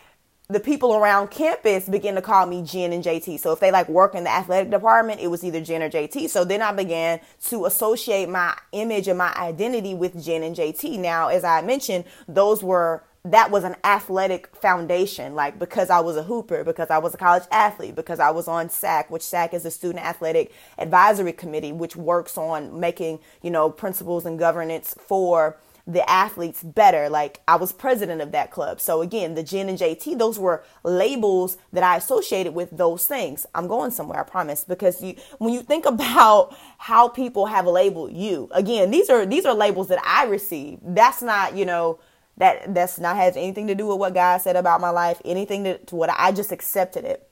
the 0.50 0.58
people 0.58 0.94
around 0.94 1.30
campus 1.30 1.88
begin 1.88 2.14
to 2.14 2.22
call 2.22 2.46
me 2.46 2.62
Jen 2.62 2.92
and 2.92 3.04
JT. 3.04 3.38
So 3.38 3.52
if 3.52 3.60
they 3.60 3.70
like 3.70 3.88
work 3.88 4.14
in 4.14 4.24
the 4.24 4.30
athletic 4.30 4.70
department, 4.70 5.20
it 5.20 5.28
was 5.28 5.44
either 5.44 5.60
Jen 5.60 5.82
or 5.82 5.90
JT. 5.90 6.30
So 6.30 6.44
then 6.44 6.62
I 6.62 6.72
began 6.72 7.20
to 7.48 7.66
associate 7.66 8.30
my 8.30 8.56
image 8.72 9.08
and 9.08 9.18
my 9.18 9.32
identity 9.34 9.94
with 9.94 10.20
Jen 10.24 10.42
and 10.42 10.56
JT. 10.56 10.98
Now, 10.98 11.28
as 11.28 11.44
I 11.44 11.60
mentioned, 11.60 12.04
those 12.26 12.62
were 12.64 13.04
that 13.24 13.50
was 13.50 13.64
an 13.64 13.76
athletic 13.84 14.54
foundation, 14.56 15.34
like 15.34 15.58
because 15.58 15.90
I 15.90 16.00
was 16.00 16.16
a 16.16 16.22
hooper, 16.22 16.64
because 16.64 16.90
I 16.90 16.98
was 16.98 17.14
a 17.14 17.18
college 17.18 17.44
athlete, 17.50 17.94
because 17.94 18.20
I 18.20 18.30
was 18.30 18.48
on 18.48 18.70
SAC, 18.70 19.10
which 19.10 19.22
SAC 19.22 19.54
is 19.54 19.64
the 19.64 19.70
Student 19.70 20.04
Athletic 20.04 20.52
Advisory 20.78 21.32
Committee, 21.32 21.72
which 21.72 21.96
works 21.96 22.38
on 22.38 22.78
making, 22.78 23.18
you 23.42 23.50
know, 23.50 23.70
principles 23.70 24.24
and 24.24 24.38
governance 24.38 24.94
for 24.98 25.58
the 25.88 26.08
athletes 26.08 26.62
better. 26.62 27.08
Like 27.08 27.40
I 27.48 27.56
was 27.56 27.72
president 27.72 28.20
of 28.20 28.30
that 28.32 28.50
club. 28.50 28.80
So 28.80 29.00
again, 29.00 29.34
the 29.34 29.42
Jen 29.42 29.68
and 29.68 29.78
JT, 29.78 30.18
those 30.18 30.38
were 30.38 30.62
labels 30.84 31.56
that 31.72 31.82
I 31.82 31.96
associated 31.96 32.54
with 32.54 32.70
those 32.76 33.06
things. 33.06 33.46
I'm 33.54 33.66
going 33.66 33.90
somewhere, 33.90 34.20
I 34.20 34.22
promise, 34.24 34.64
because 34.64 35.02
you, 35.02 35.16
when 35.38 35.52
you 35.52 35.62
think 35.62 35.86
about 35.98 36.54
how 36.76 37.08
people 37.08 37.46
have 37.46 37.66
labeled 37.66 38.12
you, 38.12 38.48
again, 38.52 38.90
these 38.90 39.10
are, 39.10 39.26
these 39.26 39.46
are 39.46 39.54
labels 39.54 39.88
that 39.88 40.00
I 40.04 40.26
received. 40.26 40.82
That's 40.84 41.22
not, 41.22 41.56
you 41.56 41.64
know, 41.64 41.98
that 42.38 42.74
that's 42.74 42.98
not 42.98 43.16
has 43.16 43.36
anything 43.36 43.66
to 43.66 43.74
do 43.74 43.86
with 43.86 43.98
what 43.98 44.14
God 44.14 44.38
said 44.38 44.56
about 44.56 44.80
my 44.80 44.90
life, 44.90 45.20
anything 45.24 45.64
to, 45.64 45.78
to 45.78 45.96
what 45.96 46.10
I 46.10 46.32
just 46.32 46.52
accepted 46.52 47.04
it 47.04 47.28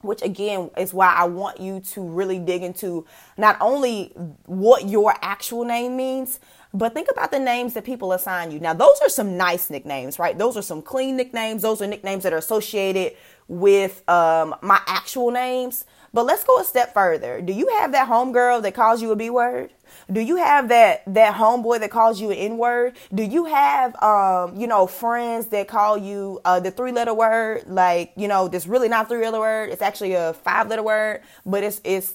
which 0.00 0.22
again 0.22 0.70
is 0.76 0.94
why 0.94 1.12
I 1.12 1.24
want 1.24 1.60
you 1.60 1.80
to 1.80 2.00
really 2.00 2.38
dig 2.38 2.62
into 2.62 3.04
not 3.36 3.56
only 3.60 4.12
what 4.46 4.88
your 4.88 5.14
actual 5.22 5.64
name 5.64 5.96
means, 5.96 6.38
but 6.72 6.94
think 6.94 7.08
about 7.10 7.30
the 7.30 7.38
names 7.38 7.74
that 7.74 7.84
people 7.84 8.12
assign 8.12 8.50
you. 8.50 8.60
Now, 8.60 8.74
those 8.74 8.98
are 9.02 9.08
some 9.08 9.36
nice 9.36 9.70
nicknames, 9.70 10.18
right? 10.18 10.36
Those 10.36 10.56
are 10.56 10.62
some 10.62 10.82
clean 10.82 11.16
nicknames. 11.16 11.62
Those 11.62 11.80
are 11.82 11.86
nicknames 11.86 12.22
that 12.24 12.32
are 12.32 12.38
associated 12.38 13.16
with 13.48 14.08
um, 14.08 14.54
my 14.60 14.80
actual 14.86 15.30
names. 15.30 15.84
But 16.12 16.24
let's 16.24 16.44
go 16.44 16.58
a 16.58 16.64
step 16.64 16.94
further. 16.94 17.40
Do 17.40 17.52
you 17.52 17.68
have 17.78 17.92
that 17.92 18.08
homegirl 18.08 18.62
that 18.62 18.74
calls 18.74 19.02
you 19.02 19.12
a 19.12 19.16
B 19.16 19.30
word? 19.30 19.70
Do 20.10 20.20
you 20.20 20.36
have 20.36 20.68
that 20.68 21.02
that 21.14 21.34
homeboy 21.34 21.80
that 21.80 21.90
calls 21.90 22.20
you 22.20 22.30
an 22.30 22.36
N 22.38 22.58
word? 22.58 22.96
Do 23.14 23.22
you 23.22 23.44
have 23.46 24.00
um, 24.02 24.56
you 24.56 24.66
know, 24.66 24.86
friends 24.86 25.46
that 25.48 25.68
call 25.68 25.98
you 25.98 26.40
uh, 26.44 26.60
the 26.60 26.70
three 26.70 26.92
letter 26.92 27.14
word? 27.14 27.64
Like, 27.66 28.12
you 28.16 28.28
know, 28.28 28.48
this 28.48 28.66
really 28.66 28.88
not 28.88 29.08
three 29.08 29.24
letter 29.24 29.38
word. 29.38 29.70
It's 29.70 29.82
actually 29.82 30.14
a 30.14 30.32
five 30.32 30.68
letter 30.68 30.82
word, 30.82 31.22
but 31.44 31.62
it's 31.62 31.80
it's 31.84 32.14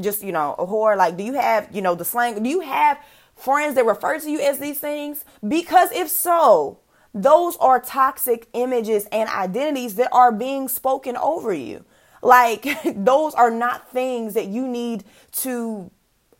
just, 0.00 0.22
you 0.22 0.32
know, 0.32 0.54
a 0.58 0.66
whore. 0.66 0.96
Like, 0.96 1.16
do 1.16 1.22
you 1.24 1.34
have, 1.34 1.68
you 1.74 1.82
know, 1.82 1.94
the 1.94 2.04
slang? 2.04 2.42
Do 2.42 2.48
you 2.48 2.60
have 2.60 2.98
friends 3.36 3.74
that 3.74 3.84
refer 3.84 4.18
to 4.18 4.30
you 4.30 4.40
as 4.40 4.58
these 4.58 4.78
things? 4.78 5.24
Because 5.46 5.92
if 5.92 6.08
so, 6.08 6.78
those 7.12 7.56
are 7.58 7.78
toxic 7.78 8.48
images 8.54 9.06
and 9.12 9.28
identities 9.28 9.94
that 9.96 10.08
are 10.12 10.32
being 10.32 10.68
spoken 10.68 11.16
over 11.16 11.52
you. 11.52 11.84
Like, 12.24 12.66
those 12.96 13.34
are 13.34 13.50
not 13.50 13.90
things 13.90 14.34
that 14.34 14.46
you 14.46 14.66
need 14.66 15.04
to 15.42 15.90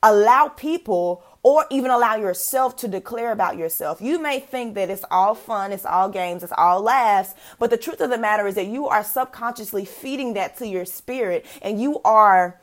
allow 0.03 0.49
people 0.49 1.23
or 1.43 1.67
even 1.71 1.91
allow 1.91 2.17
yourself 2.17 2.77
to 2.77 2.89
declare 2.89 3.31
about 3.31 3.57
yourself. 3.57 4.01
You 4.01 4.19
may 4.19 4.41
think 4.41 4.75
that 4.75 4.91
it's 4.91 5.05
all 5.11 5.35
fun, 5.35 5.73
it's 5.73 5.85
all 5.85 6.09
games, 6.09 6.43
it's 6.43 6.53
all 6.57 6.81
laughs, 6.83 7.35
but 7.59 7.71
the 7.71 7.77
truth 7.77 8.01
of 8.01 8.11
the 8.11 8.19
matter 8.19 8.47
is 8.47 8.55
that 8.55 8.67
you 8.67 8.89
are 8.89 9.05
subconsciously 9.05 9.85
feeding 9.85 10.35
that 10.35 10.57
to 10.59 10.67
your 10.67 10.87
spirit 10.87 11.45
and 11.63 11.81
you 11.81 12.01
are 12.03 12.61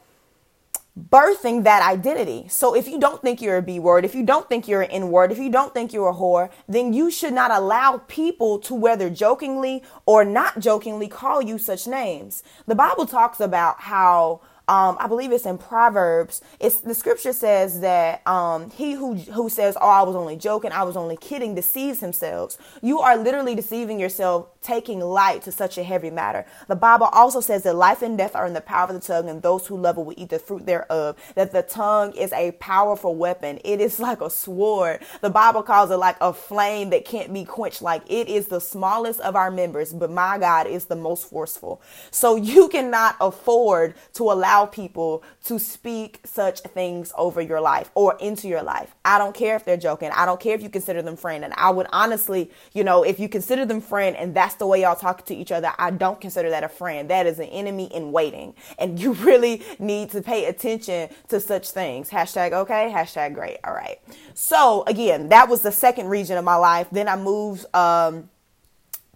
birthing 0.99 1.63
that 1.63 1.81
identity. 1.81 2.47
So 2.49 2.75
if 2.75 2.87
you 2.87 2.99
don't 2.99 3.21
think 3.21 3.41
you're 3.41 3.57
a 3.57 3.61
B 3.61 3.79
word, 3.79 4.03
if 4.03 4.13
you 4.13 4.25
don't 4.25 4.49
think 4.49 4.67
you're 4.67 4.81
an 4.81 4.91
N 4.91 5.09
word, 5.09 5.31
if 5.31 5.37
you 5.37 5.49
don't 5.49 5.73
think 5.73 5.93
you're 5.93 6.09
a 6.09 6.13
whore, 6.13 6.49
then 6.67 6.91
you 6.91 7.09
should 7.09 7.33
not 7.33 7.49
allow 7.51 7.99
people 8.07 8.59
to 8.59 8.75
whether 8.75 9.09
jokingly 9.09 9.83
or 10.05 10.25
not 10.25 10.59
jokingly 10.59 11.07
call 11.07 11.41
you 11.41 11.57
such 11.57 11.87
names. 11.87 12.43
The 12.67 12.75
Bible 12.75 13.05
talks 13.05 13.39
about 13.39 13.81
how 13.81 14.41
um, 14.67 14.97
I 14.99 15.07
believe 15.07 15.31
it's 15.31 15.45
in 15.45 15.57
Proverbs. 15.57 16.41
It's 16.59 16.79
the 16.79 16.93
scripture 16.95 17.33
says 17.33 17.81
that 17.81 18.25
um, 18.27 18.69
he 18.69 18.93
who 18.93 19.15
who 19.15 19.49
says, 19.49 19.75
"Oh, 19.81 19.89
I 19.89 20.03
was 20.03 20.15
only 20.15 20.37
joking, 20.37 20.71
I 20.71 20.83
was 20.83 20.95
only 20.95 21.17
kidding," 21.17 21.55
deceives 21.55 21.99
himself. 21.99 22.57
You 22.81 22.99
are 22.99 23.17
literally 23.17 23.55
deceiving 23.55 23.99
yourself, 23.99 24.47
taking 24.61 25.01
light 25.01 25.41
to 25.43 25.51
such 25.51 25.77
a 25.77 25.83
heavy 25.83 26.09
matter. 26.09 26.45
The 26.67 26.75
Bible 26.75 27.07
also 27.11 27.41
says 27.41 27.63
that 27.63 27.75
life 27.75 28.01
and 28.01 28.17
death 28.17 28.35
are 28.35 28.45
in 28.47 28.53
the 28.53 28.61
power 28.61 28.87
of 28.87 28.93
the 28.93 29.05
tongue, 29.05 29.29
and 29.29 29.41
those 29.41 29.67
who 29.67 29.77
love 29.77 29.97
it 29.97 30.05
will 30.05 30.15
eat 30.15 30.29
the 30.29 30.39
fruit 30.39 30.65
thereof. 30.65 31.17
That 31.35 31.51
the 31.51 31.63
tongue 31.63 32.13
is 32.13 32.31
a 32.33 32.51
powerful 32.53 33.15
weapon. 33.15 33.59
It 33.65 33.81
is 33.81 33.99
like 33.99 34.21
a 34.21 34.29
sword. 34.29 35.01
The 35.21 35.29
Bible 35.29 35.63
calls 35.63 35.91
it 35.91 35.97
like 35.97 36.17
a 36.21 36.33
flame 36.33 36.91
that 36.91 37.05
can't 37.05 37.33
be 37.33 37.43
quenched. 37.43 37.81
Like 37.81 38.03
it 38.09 38.29
is 38.29 38.47
the 38.47 38.61
smallest 38.61 39.19
of 39.21 39.35
our 39.35 39.51
members, 39.51 39.91
but 39.93 40.11
my 40.11 40.37
God 40.37 40.67
is 40.67 40.85
the 40.85 40.95
most 40.95 41.29
forceful. 41.29 41.81
So 42.11 42.35
you 42.35 42.69
cannot 42.69 43.17
afford 43.19 43.95
to 44.13 44.31
allow 44.31 44.60
allow 44.61 44.65
people 44.67 45.23
to 45.45 45.59
speak 45.59 46.19
such 46.23 46.59
things 46.61 47.11
over 47.17 47.41
your 47.41 47.61
life 47.61 47.89
or 47.95 48.17
into 48.19 48.47
your 48.47 48.61
life. 48.61 48.93
I 49.03 49.17
don't 49.17 49.35
care 49.35 49.55
if 49.55 49.65
they're 49.65 49.77
joking. 49.77 50.11
I 50.13 50.25
don't 50.25 50.39
care 50.39 50.55
if 50.55 50.61
you 50.61 50.69
consider 50.69 51.01
them 51.01 51.15
friend. 51.15 51.43
And 51.43 51.53
I 51.57 51.69
would 51.71 51.87
honestly, 51.91 52.51
you 52.73 52.83
know, 52.83 53.03
if 53.03 53.19
you 53.19 53.27
consider 53.27 53.65
them 53.65 53.81
friend 53.81 54.15
and 54.15 54.35
that's 54.35 54.55
the 54.55 54.67
way 54.67 54.81
y'all 54.81 54.95
talk 54.95 55.25
to 55.25 55.35
each 55.35 55.51
other, 55.51 55.71
I 55.77 55.91
don't 55.91 56.21
consider 56.21 56.49
that 56.51 56.63
a 56.63 56.69
friend. 56.69 57.09
That 57.09 57.25
is 57.25 57.39
an 57.39 57.45
enemy 57.45 57.85
in 57.85 58.11
waiting. 58.11 58.53
And 58.77 58.99
you 59.01 59.13
really 59.13 59.63
need 59.79 60.11
to 60.11 60.21
pay 60.21 60.45
attention 60.45 61.09
to 61.29 61.39
such 61.39 61.71
things. 61.71 62.09
Hashtag 62.09 62.51
okay, 62.53 62.91
hashtag 62.93 63.33
great. 63.33 63.57
All 63.63 63.73
right. 63.73 63.99
So 64.33 64.83
again, 64.87 65.29
that 65.29 65.49
was 65.49 65.61
the 65.61 65.71
second 65.71 66.07
region 66.07 66.37
of 66.37 66.45
my 66.45 66.55
life. 66.55 66.87
Then 66.91 67.07
I 67.07 67.15
moved 67.15 67.65
um 67.75 68.29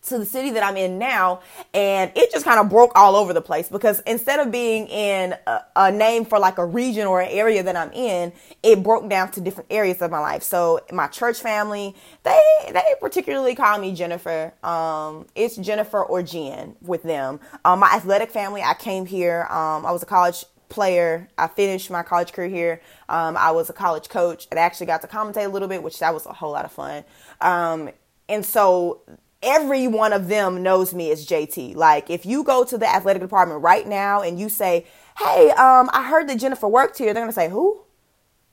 to 0.05 0.17
the 0.17 0.25
city 0.25 0.51
that 0.51 0.63
I'm 0.63 0.77
in 0.77 0.97
now, 0.97 1.41
and 1.73 2.11
it 2.15 2.31
just 2.31 2.45
kind 2.45 2.59
of 2.59 2.69
broke 2.69 2.91
all 2.95 3.15
over 3.15 3.33
the 3.33 3.41
place 3.41 3.69
because 3.69 4.01
instead 4.01 4.39
of 4.39 4.51
being 4.51 4.87
in 4.87 5.35
a, 5.47 5.61
a, 5.75 5.91
name 5.91 6.25
for 6.25 6.39
like 6.39 6.57
a 6.57 6.65
region 6.65 7.07
or 7.07 7.21
an 7.21 7.29
area 7.29 7.63
that 7.63 7.75
I'm 7.75 7.91
in, 7.91 8.33
it 8.63 8.83
broke 8.83 9.09
down 9.09 9.31
to 9.31 9.41
different 9.41 9.71
areas 9.71 10.01
of 10.01 10.11
my 10.11 10.19
life. 10.19 10.43
So 10.43 10.81
my 10.91 11.07
church 11.07 11.39
family, 11.39 11.95
they 12.23 12.39
they 12.71 12.83
particularly 12.99 13.55
call 13.55 13.79
me 13.79 13.93
Jennifer. 13.93 14.53
Um, 14.63 15.27
it's 15.35 15.55
Jennifer 15.55 16.03
or 16.03 16.21
Jen 16.21 16.75
with 16.81 17.03
them. 17.03 17.39
Um, 17.63 17.79
my 17.79 17.87
athletic 17.87 18.31
family, 18.31 18.61
I 18.61 18.73
came 18.73 19.05
here. 19.05 19.47
Um, 19.49 19.85
I 19.85 19.91
was 19.91 20.03
a 20.03 20.07
college 20.07 20.45
player. 20.69 21.27
I 21.37 21.47
finished 21.47 21.89
my 21.89 22.03
college 22.03 22.33
career 22.33 22.49
here. 22.49 22.81
Um, 23.09 23.37
I 23.37 23.51
was 23.51 23.69
a 23.69 23.73
college 23.73 24.09
coach 24.09 24.47
and 24.51 24.59
I 24.59 24.63
actually 24.63 24.87
got 24.87 25.01
to 25.01 25.07
commentate 25.07 25.45
a 25.45 25.49
little 25.49 25.67
bit, 25.67 25.83
which 25.83 25.99
that 25.99 26.13
was 26.13 26.25
a 26.25 26.33
whole 26.33 26.51
lot 26.51 26.65
of 26.65 26.71
fun. 26.71 27.03
Um, 27.41 27.89
and 28.27 28.45
so 28.45 29.01
every 29.45 29.87
one 29.87 30.11
of 30.11 30.27
them 30.27 30.63
knows 30.63 30.93
me 30.93 31.11
as 31.11 31.25
JT. 31.25 31.75
Like 31.75 32.09
if 32.09 32.25
you 32.25 32.43
go 32.43 32.63
to 32.65 32.77
the 32.77 32.87
athletic 32.87 33.21
department 33.21 33.61
right 33.61 33.87
now 33.87 34.21
and 34.21 34.39
you 34.39 34.49
say, 34.49 34.85
"Hey, 35.17 35.51
um, 35.51 35.89
I 35.93 36.07
heard 36.09 36.27
that 36.29 36.37
Jennifer 36.39 36.67
worked 36.67 36.97
here," 36.97 37.13
they're 37.13 37.23
gonna 37.23 37.31
say, 37.31 37.49
"Who?" 37.49 37.84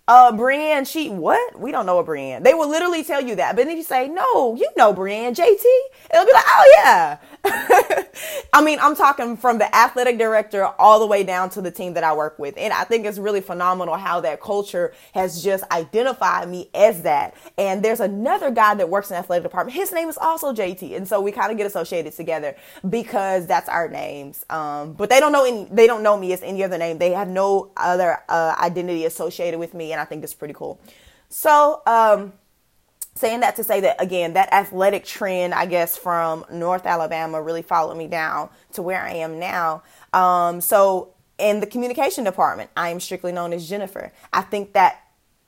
Uh, 0.09 0.32
Brienne, 0.32 0.85
she 0.85 1.09
what? 1.09 1.59
We 1.59 1.71
don't 1.71 1.87
know 1.87 1.99
a 1.99 2.04
Brienne. 2.04 2.42
They 2.42 2.54
will 2.54 2.68
literally 2.68 3.04
tell 3.04 3.23
you 3.23 3.37
that. 3.37 3.54
But 3.54 3.66
then 3.66 3.76
you 3.76 3.85
say, 3.85 4.09
no, 4.09 4.56
you 4.56 4.68
know 4.76 4.92
Brienne, 4.92 5.32
JT. 5.32 5.64
It'll 6.12 6.26
be 6.26 6.32
like, 6.32 6.44
oh 6.49 6.75
yeah. 6.78 7.18
I 8.52 8.62
mean, 8.64 8.78
I'm 8.80 8.97
talking 8.97 9.37
from 9.37 9.59
the 9.59 9.75
athletic 9.75 10.18
director 10.18 10.64
all 10.64 10.99
the 10.99 11.06
way 11.06 11.23
down 11.23 11.50
to 11.50 11.61
the 11.62 11.71
team 11.71 11.94
that 11.94 12.02
I 12.02 12.14
work 12.14 12.37
with. 12.38 12.59
And 12.59 12.73
I 12.73 12.82
think 12.82 13.06
it's 13.06 13.18
really 13.18 13.40
phenomenal 13.40 13.97
how 13.97 14.21
that 14.21 14.40
culture 14.40 14.92
has 15.14 15.42
just 15.42 15.64
identified 15.71 16.49
me 16.49 16.68
as 16.75 17.02
that. 17.02 17.35
And 17.56 17.85
there's 17.85 18.00
another 18.00 18.50
guy 18.50 18.75
that 18.75 18.88
works 18.88 19.11
in 19.11 19.14
the 19.14 19.18
athletic 19.21 19.44
department. 19.44 19.76
His 19.76 19.92
name 19.92 20.09
is 20.09 20.18
also 20.18 20.52
JT. 20.52 20.97
And 20.97 21.06
so 21.06 21.21
we 21.21 21.30
kind 21.30 21.52
of 21.52 21.56
get 21.56 21.66
associated 21.66 22.12
together 22.12 22.56
because 22.88 23.47
that's 23.47 23.68
our 23.68 23.88
names. 23.88 24.44
Um, 24.50 24.94
but 24.94 25.11
they 25.11 25.21
don't 25.21 25.32
know 25.32 25.44
any, 25.44 25.68
they 25.71 25.87
don't 25.87 26.02
know 26.02 26.18
me 26.18 26.32
as 26.32 26.42
any 26.42 26.64
other 26.64 26.76
name. 26.76 26.99
They 26.99 27.12
have 27.12 27.28
no 27.28 27.71
other 27.76 28.18
uh, 28.28 28.56
identity 28.61 29.04
associated 29.04 29.61
with 29.61 29.75
me. 29.75 29.91
And 29.92 30.00
I 30.00 30.04
think 30.04 30.25
it's 30.25 30.34
pretty 30.34 30.54
cool. 30.54 30.80
So, 31.28 31.82
um, 31.87 32.32
saying 33.14 33.40
that 33.40 33.56
to 33.56 33.64
say 33.64 33.80
that 33.80 34.00
again, 34.00 34.32
that 34.34 34.52
athletic 34.52 35.04
trend, 35.04 35.54
I 35.54 35.66
guess, 35.66 35.96
from 35.96 36.44
North 36.50 36.87
Alabama 36.87 37.42
really 37.42 37.62
followed 37.62 37.96
me 37.96 38.06
down 38.08 38.49
to 38.72 38.82
where 38.82 39.02
I 39.02 39.12
am 39.14 39.38
now. 39.38 39.82
Um, 40.12 40.61
so 40.61 41.14
in 41.38 41.61
the 41.61 41.66
communication 41.66 42.25
department, 42.25 42.70
I 42.76 42.88
am 42.88 43.00
strictly 43.00 43.32
known 43.32 43.52
as 43.52 43.68
Jennifer. 43.68 44.12
I 44.32 44.42
think 44.42 44.72
that 44.72 45.00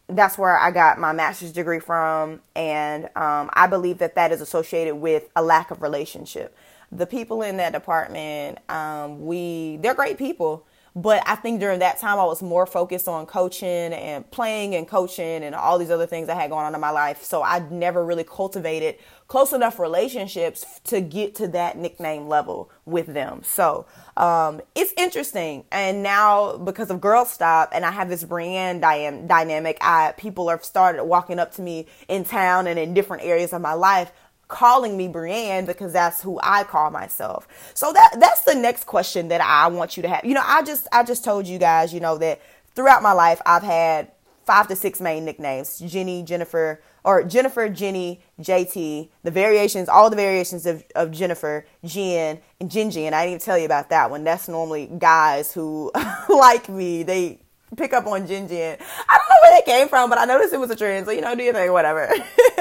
that's 0.09 0.37
where 0.37 0.57
I 0.57 0.71
got 0.71 0.99
my 0.99 1.13
master's 1.13 1.53
degree 1.53 1.81
from, 1.81 2.43
and 2.55 3.05
um, 3.17 3.49
I 3.55 3.67
believe 3.67 3.99
that 3.99 4.15
that 4.17 4.33
is 4.33 4.43
associated 4.43 4.97
with 4.97 5.31
a 5.35 5.43
lack 5.43 5.71
of 5.71 5.81
relationship. 5.81 6.55
The 6.93 7.07
people 7.07 7.41
in 7.41 7.57
that 7.57 7.73
department, 7.73 8.59
um, 8.69 9.25
we 9.25 9.79
they're 9.79 9.95
great 9.95 10.19
people 10.19 10.67
but 10.97 11.23
I 11.27 11.35
think 11.35 11.59
during 11.59 11.81
that 11.81 11.99
time, 11.99 12.21
I 12.21 12.25
was 12.25 12.41
more 12.41 12.67
focused 12.67 13.09
on 13.09 13.27
coaching 13.27 13.69
and 13.69 14.31
playing 14.31 14.77
and 14.77 14.87
coaching 14.87 15.43
and 15.43 15.53
all 15.53 15.77
these 15.77 15.91
other 15.91 16.07
things 16.07 16.29
I 16.29 16.35
had 16.35 16.51
going 16.51 16.67
on 16.67 16.75
in 16.75 16.81
my 16.81 16.91
life. 16.91 17.25
So 17.25 17.43
I 17.43 17.59
never 17.71 18.05
really 18.05 18.23
cultivated 18.23 18.97
close 19.27 19.53
enough 19.53 19.81
relationships 19.81 20.81
to 20.85 21.01
get 21.01 21.35
to 21.35 21.49
that 21.49 21.77
nickname 21.77 22.29
level 22.29 22.71
with 22.85 23.07
them. 23.07 23.43
So 23.43 23.87
um, 24.17 24.61
it's 24.77 24.93
interesting. 24.97 25.65
And 25.73 26.03
now 26.05 26.59
because 26.59 26.91
of 26.91 27.01
Girl 27.01 27.25
Stop 27.25 27.71
and 27.73 27.85
I 27.85 27.91
have 27.91 28.09
this 28.09 28.23
brand 28.23 28.83
dynamic, 28.83 29.79
I 29.81 30.15
people 30.17 30.49
have 30.51 30.65
started 30.65 31.03
walking 31.05 31.41
up 31.41 31.53
to 31.55 31.63
me 31.63 31.87
in 32.07 32.25
town 32.25 32.69
and 32.69 32.79
in 32.79 32.95
different 32.95 33.25
areas 33.25 33.53
of 33.53 33.61
my 33.61 33.73
life 33.73 34.13
calling 34.49 34.97
me 34.97 35.09
Brienne 35.09 35.65
because 35.65 35.93
that's 35.93 36.23
who 36.23 36.39
I 36.43 36.65
call 36.65 36.91
myself. 36.91 37.49
So 37.75 37.93
that 37.93 38.17
that's 38.19 38.43
the 38.43 38.55
next 38.55 38.85
question 38.85 39.29
that 39.29 39.41
I 39.41 39.69
want 39.69 39.97
you 39.97 40.03
to 40.03 40.09
have. 40.09 40.25
You 40.25 40.35
know, 40.35 40.45
I 40.45 40.63
just 40.63 40.87
I 40.93 41.03
just 41.03 41.25
told 41.25 41.47
you 41.47 41.59
guys, 41.59 41.93
you 41.93 42.01
know, 42.01 42.19
that 42.19 42.41
throughout 42.75 43.03
my 43.03 43.13
life 43.13 43.41
I've 43.47 43.63
had 43.63 44.11
five 44.45 44.69
to 44.69 44.77
six 44.77 45.01
main 45.01 45.25
nicknames. 45.25 45.79
Jenny, 45.79 46.23
Jennifer, 46.23 46.81
or 47.03 47.23
Jennifer, 47.23 47.69
Jenny, 47.69 48.21
JT, 48.41 49.09
the 49.23 49.31
variations, 49.31 49.89
all 49.89 50.11
the 50.11 50.17
variations 50.17 50.67
of, 50.67 50.85
of 50.95 51.11
Jennifer, 51.11 51.67
Jen, 51.85 52.41
and 52.61 52.71
Gingy. 52.71 53.03
And 53.03 53.15
I 53.15 53.25
didn't 53.25 53.35
even 53.35 53.45
tell 53.45 53.59
you 53.59 53.67
about 53.67 53.91
that 53.91 54.11
one. 54.11 54.25
That's 54.25 54.49
normally 54.49 54.91
guys 54.99 55.53
who 55.53 55.93
like 56.29 56.69
me. 56.69 57.03
They 57.03 57.41
pick 57.77 57.93
up 57.93 58.07
on 58.07 58.27
Jin 58.27 58.49
Jin. 58.49 58.77
I 58.81 59.19
don't 59.19 59.29
know 59.29 59.37
where 59.43 59.59
that 59.59 59.65
came 59.65 59.89
from, 59.89 60.11
but 60.11 60.19
I 60.19 60.25
noticed 60.25 60.53
it 60.53 60.61
was 60.61 60.71
a 60.71 60.77
trend. 60.77 61.07
So, 61.07 61.13
you 61.13 61.21
know, 61.21 61.35
do 61.35 61.43
your 61.43 61.55
thing, 61.55 61.73
whatever. 61.73 62.09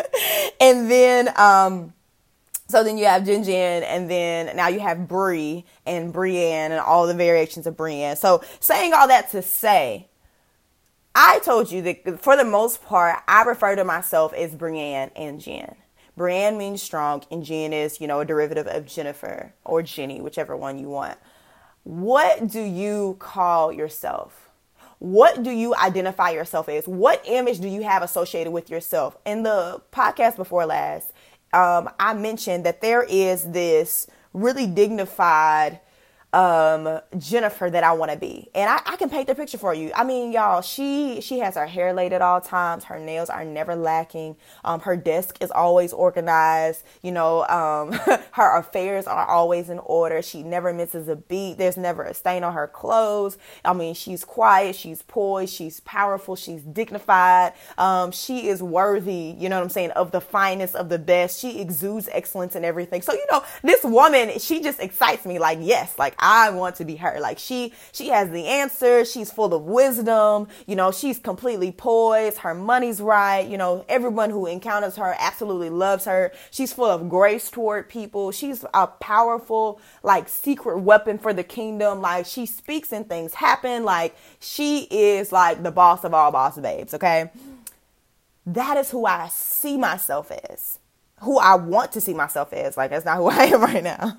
and 0.62 0.90
then, 0.90 1.30
um, 1.38 1.94
so 2.68 2.84
then 2.84 2.98
you 2.98 3.06
have 3.06 3.26
Jin 3.26 3.44
Jin, 3.44 3.84
and 3.84 4.10
then 4.10 4.56
now 4.56 4.68
you 4.68 4.80
have 4.80 5.08
Brie 5.08 5.66
and 5.86 6.12
Brienne 6.12 6.72
and 6.72 6.82
all 6.82 7.06
the 7.08 7.14
variations 7.14 7.68
of 7.68 7.78
Brienne. 7.78 8.16
So 8.16 8.44
saying 8.60 8.94
all 8.94 9.08
that 9.08 9.32
to 9.32 9.42
say, 9.42 10.08
I 11.16 11.40
told 11.40 11.72
you 11.72 11.82
that 11.84 12.20
for 12.22 12.36
the 12.36 12.44
most 12.44 12.84
part, 12.84 13.20
I 13.28 13.44
refer 13.44 13.76
to 13.76 13.84
myself 13.84 14.34
as 14.34 14.56
Brienne 14.56 15.12
and 15.16 15.40
Jen. 15.40 15.76
Brienne 16.16 16.58
means 16.58 16.82
strong, 16.82 17.24
and 17.32 17.44
Jen 17.44 17.74
is, 17.74 18.00
you 18.00 18.08
know, 18.08 18.20
a 18.20 18.26
derivative 18.26 18.68
of 18.68 18.86
Jennifer 18.86 19.54
or 19.64 19.82
Jenny, 19.82 20.22
whichever 20.22 20.56
one 20.56 20.78
you 20.78 20.90
want. 20.90 21.18
What 21.84 22.48
do 22.48 22.62
you 22.62 23.18
call 23.20 23.72
yourself? 23.72 24.43
What 25.04 25.44
do 25.44 25.52
you 25.52 25.76
identify 25.76 26.30
yourself 26.30 26.70
as? 26.70 26.88
What 26.88 27.22
image 27.26 27.60
do 27.60 27.68
you 27.68 27.84
have 27.84 28.04
associated 28.04 28.54
with 28.54 28.70
yourself? 28.70 29.18
In 29.26 29.44
the 29.44 29.82
podcast 29.92 30.38
before 30.38 30.66
last, 30.66 31.12
um, 31.52 31.90
I 32.00 32.14
mentioned 32.14 32.66
that 32.66 32.80
there 32.80 33.04
is 33.04 33.44
this 33.52 34.08
really 34.32 34.66
dignified 34.66 35.82
um, 36.34 37.00
Jennifer 37.18 37.70
that 37.70 37.84
I 37.84 37.94
want 37.94 38.12
to 38.12 38.18
be. 38.18 38.50
And 38.56 38.70
I, 38.70 38.82
I, 38.86 38.96
can 38.98 39.10
paint 39.10 39.28
the 39.28 39.36
picture 39.36 39.60
for 39.60 39.74
you. 39.74 39.92
I 39.96 40.04
mean, 40.04 40.32
y'all, 40.32 40.62
she 40.62 41.22
she 41.22 41.40
has 41.40 41.56
her 41.56 41.68
hair 41.68 41.94
laid 41.94 42.12
at 42.12 42.24
all 42.24 42.42
times. 42.42 42.86
Her 42.86 43.00
nails 43.00 43.30
are 43.30 43.46
never 43.46 43.76
lacking. 43.76 44.36
Um, 44.66 44.80
her 44.82 44.98
desk 44.98 45.38
is 45.42 45.52
always 45.52 45.94
organized. 45.94 46.84
You 47.04 47.12
know, 47.12 47.46
um, 47.46 47.92
her 48.32 48.58
affairs 48.58 49.06
are 49.06 49.28
always 49.28 49.70
in 49.70 49.78
order. 49.80 50.24
She 50.24 50.42
never 50.42 50.74
misses 50.74 51.08
a 51.08 51.16
beat. 51.16 51.60
There's 51.60 51.78
never 51.78 52.04
a 52.04 52.16
stain 52.16 52.44
on 52.44 52.54
her 52.54 52.68
clothes. 52.68 53.38
I 53.64 53.74
mean, 53.74 53.94
she's 53.94 54.26
quiet. 54.26 54.76
She's 54.76 55.04
poised. 55.04 55.54
She's 55.54 55.82
powerful. 55.82 56.36
She's 56.36 56.64
dignified. 56.64 57.54
Um, 57.78 58.12
she 58.12 58.48
is 58.48 58.64
worthy. 58.64 59.36
You 59.38 59.50
know 59.50 59.58
what 59.58 59.66
I'm 59.66 59.70
saying? 59.70 59.92
Of 59.92 60.10
the 60.12 60.22
finest, 60.22 60.76
of 60.76 60.90
the 60.90 61.00
best. 61.00 61.40
She 61.40 61.62
exudes 61.62 62.10
excellence 62.12 62.56
in 62.56 62.66
everything. 62.66 63.04
So 63.04 63.14
you 63.14 63.26
know, 63.32 63.44
this 63.62 63.84
woman, 63.84 64.40
she 64.40 64.62
just 64.62 64.80
excites 64.80 65.28
me. 65.28 65.38
Like 65.38 65.60
yes, 65.62 66.00
like 66.00 66.16
I 66.24 66.52
want 66.52 66.78
to 66.78 66.86
be 66.86 66.96
her. 66.96 67.20
Like 67.20 67.38
she 67.38 67.74
she 67.92 68.08
has 68.08 68.30
the 68.30 68.48
answer. 68.48 69.04
She's 69.04 69.30
full 69.30 69.54
of 69.54 69.64
wisdom. 69.64 70.48
You 70.66 70.78
know, 70.78 70.92
she's 70.92 71.20
completely 71.20 71.72
poised. 71.72 72.38
Her 72.40 72.56
money's 72.56 73.02
right. 73.02 73.42
You 73.42 73.58
know, 73.58 73.84
everyone 73.90 74.30
who 74.30 74.46
encounters 74.46 74.96
her 74.96 75.16
absolutely 75.20 75.70
loves 75.70 76.06
her. 76.06 76.32
She's 76.50 76.72
full 76.72 76.86
of 76.86 77.10
grace 77.10 77.52
toward 77.52 77.90
people. 77.90 78.32
She's 78.32 78.64
a 78.74 78.88
powerful 78.88 79.82
like 80.02 80.30
secret 80.30 80.80
weapon 80.80 81.18
for 81.18 81.34
the 81.34 81.44
kingdom. 81.44 82.00
Like 82.00 82.26
she 82.26 82.46
speaks 82.46 82.94
and 82.94 83.08
things 83.08 83.34
happen. 83.34 83.84
Like 83.84 84.16
she 84.40 84.88
is 84.90 85.34
like 85.34 85.62
the 85.62 85.72
boss 85.72 86.06
of 86.06 86.14
all 86.14 86.32
boss 86.32 86.58
babes, 86.58 86.94
okay? 86.94 87.32
That 88.46 88.78
is 88.78 88.92
who 88.92 89.06
I 89.06 89.28
see 89.28 89.78
myself 89.78 90.32
as 90.32 90.80
who 91.24 91.40
I 91.40 91.56
want 91.56 91.92
to 91.94 92.02
see 92.02 92.14
myself 92.14 92.54
as. 92.54 92.78
Like 92.78 92.92
that's 92.92 93.06
not 93.06 93.18
who 93.18 93.28
I 93.30 93.46
am 93.46 93.62
right 93.62 93.84
now. 93.84 94.18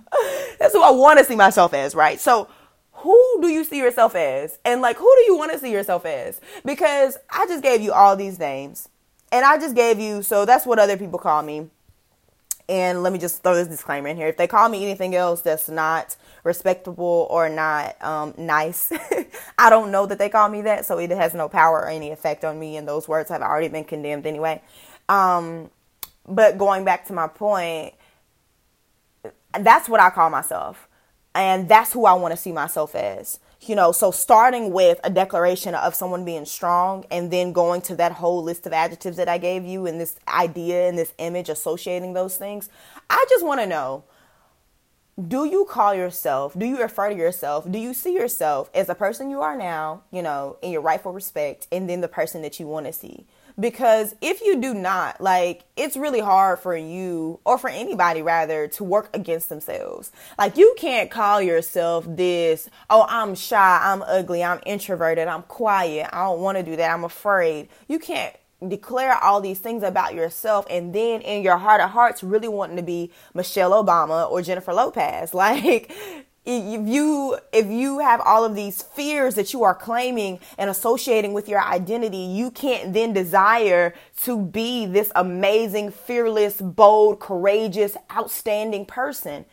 that's 0.58 0.72
who 0.72 0.82
I 0.82 0.90
want 0.90 1.18
to 1.18 1.24
see 1.24 1.36
myself 1.36 1.74
as, 1.74 1.94
right? 1.94 2.20
So 2.20 2.48
who 2.92 3.38
do 3.40 3.48
you 3.48 3.64
see 3.64 3.78
yourself 3.78 4.14
as? 4.14 4.58
And 4.64 4.80
like 4.80 4.96
who 4.96 5.12
do 5.16 5.22
you 5.24 5.36
want 5.36 5.52
to 5.52 5.58
see 5.58 5.72
yourself 5.72 6.06
as? 6.06 6.40
Because 6.64 7.16
I 7.30 7.46
just 7.46 7.62
gave 7.62 7.80
you 7.80 7.92
all 7.92 8.16
these 8.16 8.38
names. 8.38 8.88
And 9.32 9.44
I 9.44 9.58
just 9.58 9.74
gave 9.74 9.98
you 9.98 10.22
so 10.22 10.44
that's 10.44 10.66
what 10.66 10.78
other 10.78 10.96
people 10.96 11.18
call 11.18 11.42
me. 11.42 11.68
And 12.66 13.02
let 13.02 13.12
me 13.12 13.18
just 13.18 13.42
throw 13.42 13.54
this 13.54 13.68
disclaimer 13.68 14.08
in 14.08 14.16
here. 14.16 14.28
If 14.28 14.38
they 14.38 14.46
call 14.46 14.70
me 14.70 14.82
anything 14.84 15.14
else 15.14 15.42
that's 15.42 15.68
not 15.68 16.16
respectable 16.44 17.26
or 17.28 17.50
not 17.50 18.02
um, 18.02 18.32
nice, 18.38 18.90
I 19.58 19.68
don't 19.68 19.90
know 19.90 20.06
that 20.06 20.18
they 20.18 20.30
call 20.30 20.48
me 20.48 20.62
that. 20.62 20.86
So 20.86 20.98
it 20.98 21.10
has 21.10 21.34
no 21.34 21.46
power 21.46 21.80
or 21.80 21.88
any 21.88 22.10
effect 22.10 22.42
on 22.42 22.58
me. 22.58 22.78
And 22.78 22.88
those 22.88 23.06
words 23.06 23.28
have 23.28 23.42
already 23.42 23.68
been 23.68 23.84
condemned 23.84 24.26
anyway. 24.26 24.62
Um, 25.10 25.70
but 26.26 26.58
going 26.58 26.84
back 26.84 27.06
to 27.06 27.12
my 27.12 27.26
point, 27.26 27.94
that's 29.60 29.88
what 29.88 30.00
I 30.00 30.10
call 30.10 30.30
myself. 30.30 30.88
And 31.34 31.68
that's 31.68 31.92
who 31.92 32.06
I 32.06 32.12
want 32.14 32.32
to 32.32 32.36
see 32.36 32.52
myself 32.52 32.94
as. 32.94 33.40
You 33.60 33.74
know, 33.74 33.92
so 33.92 34.10
starting 34.10 34.72
with 34.72 35.00
a 35.02 35.10
declaration 35.10 35.74
of 35.74 35.94
someone 35.94 36.24
being 36.24 36.44
strong 36.44 37.04
and 37.10 37.30
then 37.30 37.52
going 37.52 37.80
to 37.82 37.96
that 37.96 38.12
whole 38.12 38.42
list 38.42 38.66
of 38.66 38.72
adjectives 38.72 39.16
that 39.16 39.28
I 39.28 39.38
gave 39.38 39.64
you 39.64 39.86
and 39.86 40.00
this 40.00 40.16
idea 40.28 40.88
and 40.88 40.98
this 40.98 41.14
image 41.18 41.48
associating 41.48 42.12
those 42.12 42.36
things, 42.36 42.68
I 43.08 43.24
just 43.28 43.44
want 43.44 43.60
to 43.60 43.66
know 43.66 44.04
do 45.28 45.44
you 45.44 45.64
call 45.64 45.94
yourself, 45.94 46.58
do 46.58 46.66
you 46.66 46.80
refer 46.80 47.08
to 47.08 47.14
yourself, 47.14 47.70
do 47.70 47.78
you 47.78 47.94
see 47.94 48.14
yourself 48.14 48.68
as 48.74 48.88
the 48.88 48.96
person 48.96 49.30
you 49.30 49.40
are 49.40 49.56
now, 49.56 50.02
you 50.10 50.22
know, 50.22 50.56
in 50.60 50.72
your 50.72 50.80
rightful 50.80 51.12
respect, 51.12 51.68
and 51.70 51.88
then 51.88 52.00
the 52.00 52.08
person 52.08 52.42
that 52.42 52.58
you 52.58 52.66
want 52.66 52.86
to 52.86 52.92
see? 52.92 53.24
Because 53.58 54.16
if 54.20 54.40
you 54.40 54.60
do 54.60 54.74
not, 54.74 55.20
like, 55.20 55.64
it's 55.76 55.96
really 55.96 56.20
hard 56.20 56.58
for 56.58 56.76
you 56.76 57.38
or 57.44 57.56
for 57.56 57.70
anybody 57.70 58.20
rather 58.20 58.66
to 58.68 58.84
work 58.84 59.10
against 59.14 59.48
themselves. 59.48 60.10
Like, 60.36 60.56
you 60.56 60.74
can't 60.76 61.10
call 61.10 61.40
yourself 61.40 62.04
this, 62.08 62.68
oh, 62.90 63.06
I'm 63.08 63.34
shy, 63.36 63.80
I'm 63.82 64.02
ugly, 64.02 64.42
I'm 64.42 64.60
introverted, 64.66 65.28
I'm 65.28 65.42
quiet, 65.42 66.08
I 66.12 66.24
don't 66.24 66.40
want 66.40 66.58
to 66.58 66.64
do 66.64 66.74
that, 66.76 66.92
I'm 66.92 67.04
afraid. 67.04 67.68
You 67.86 68.00
can't 68.00 68.34
declare 68.68 69.16
all 69.22 69.40
these 69.40 69.58
things 69.58 69.82
about 69.82 70.14
yourself 70.14 70.66
and 70.70 70.94
then 70.94 71.20
in 71.20 71.42
your 71.42 71.58
heart 71.58 71.80
of 71.80 71.90
hearts 71.90 72.22
really 72.22 72.48
wanting 72.48 72.76
to 72.76 72.82
be 72.82 73.10
Michelle 73.34 73.72
Obama 73.72 74.30
or 74.30 74.42
Jennifer 74.42 74.72
Lopez. 74.72 75.32
Like 75.44 75.92
if 76.46 76.86
you 76.86 77.38
if 77.52 77.66
you 77.66 78.00
have 78.00 78.20
all 78.20 78.44
of 78.44 78.54
these 78.54 78.82
fears 78.82 79.34
that 79.34 79.52
you 79.52 79.64
are 79.64 79.74
claiming 79.74 80.38
and 80.58 80.68
associating 80.68 81.32
with 81.32 81.48
your 81.48 81.62
identity 81.62 82.18
you 82.18 82.50
can't 82.50 82.92
then 82.92 83.12
desire 83.14 83.94
to 84.22 84.38
be 84.38 84.84
this 84.84 85.10
amazing 85.14 85.90
fearless 85.90 86.60
bold 86.60 87.18
courageous 87.18 87.96
outstanding 88.12 88.84
person 88.84 89.46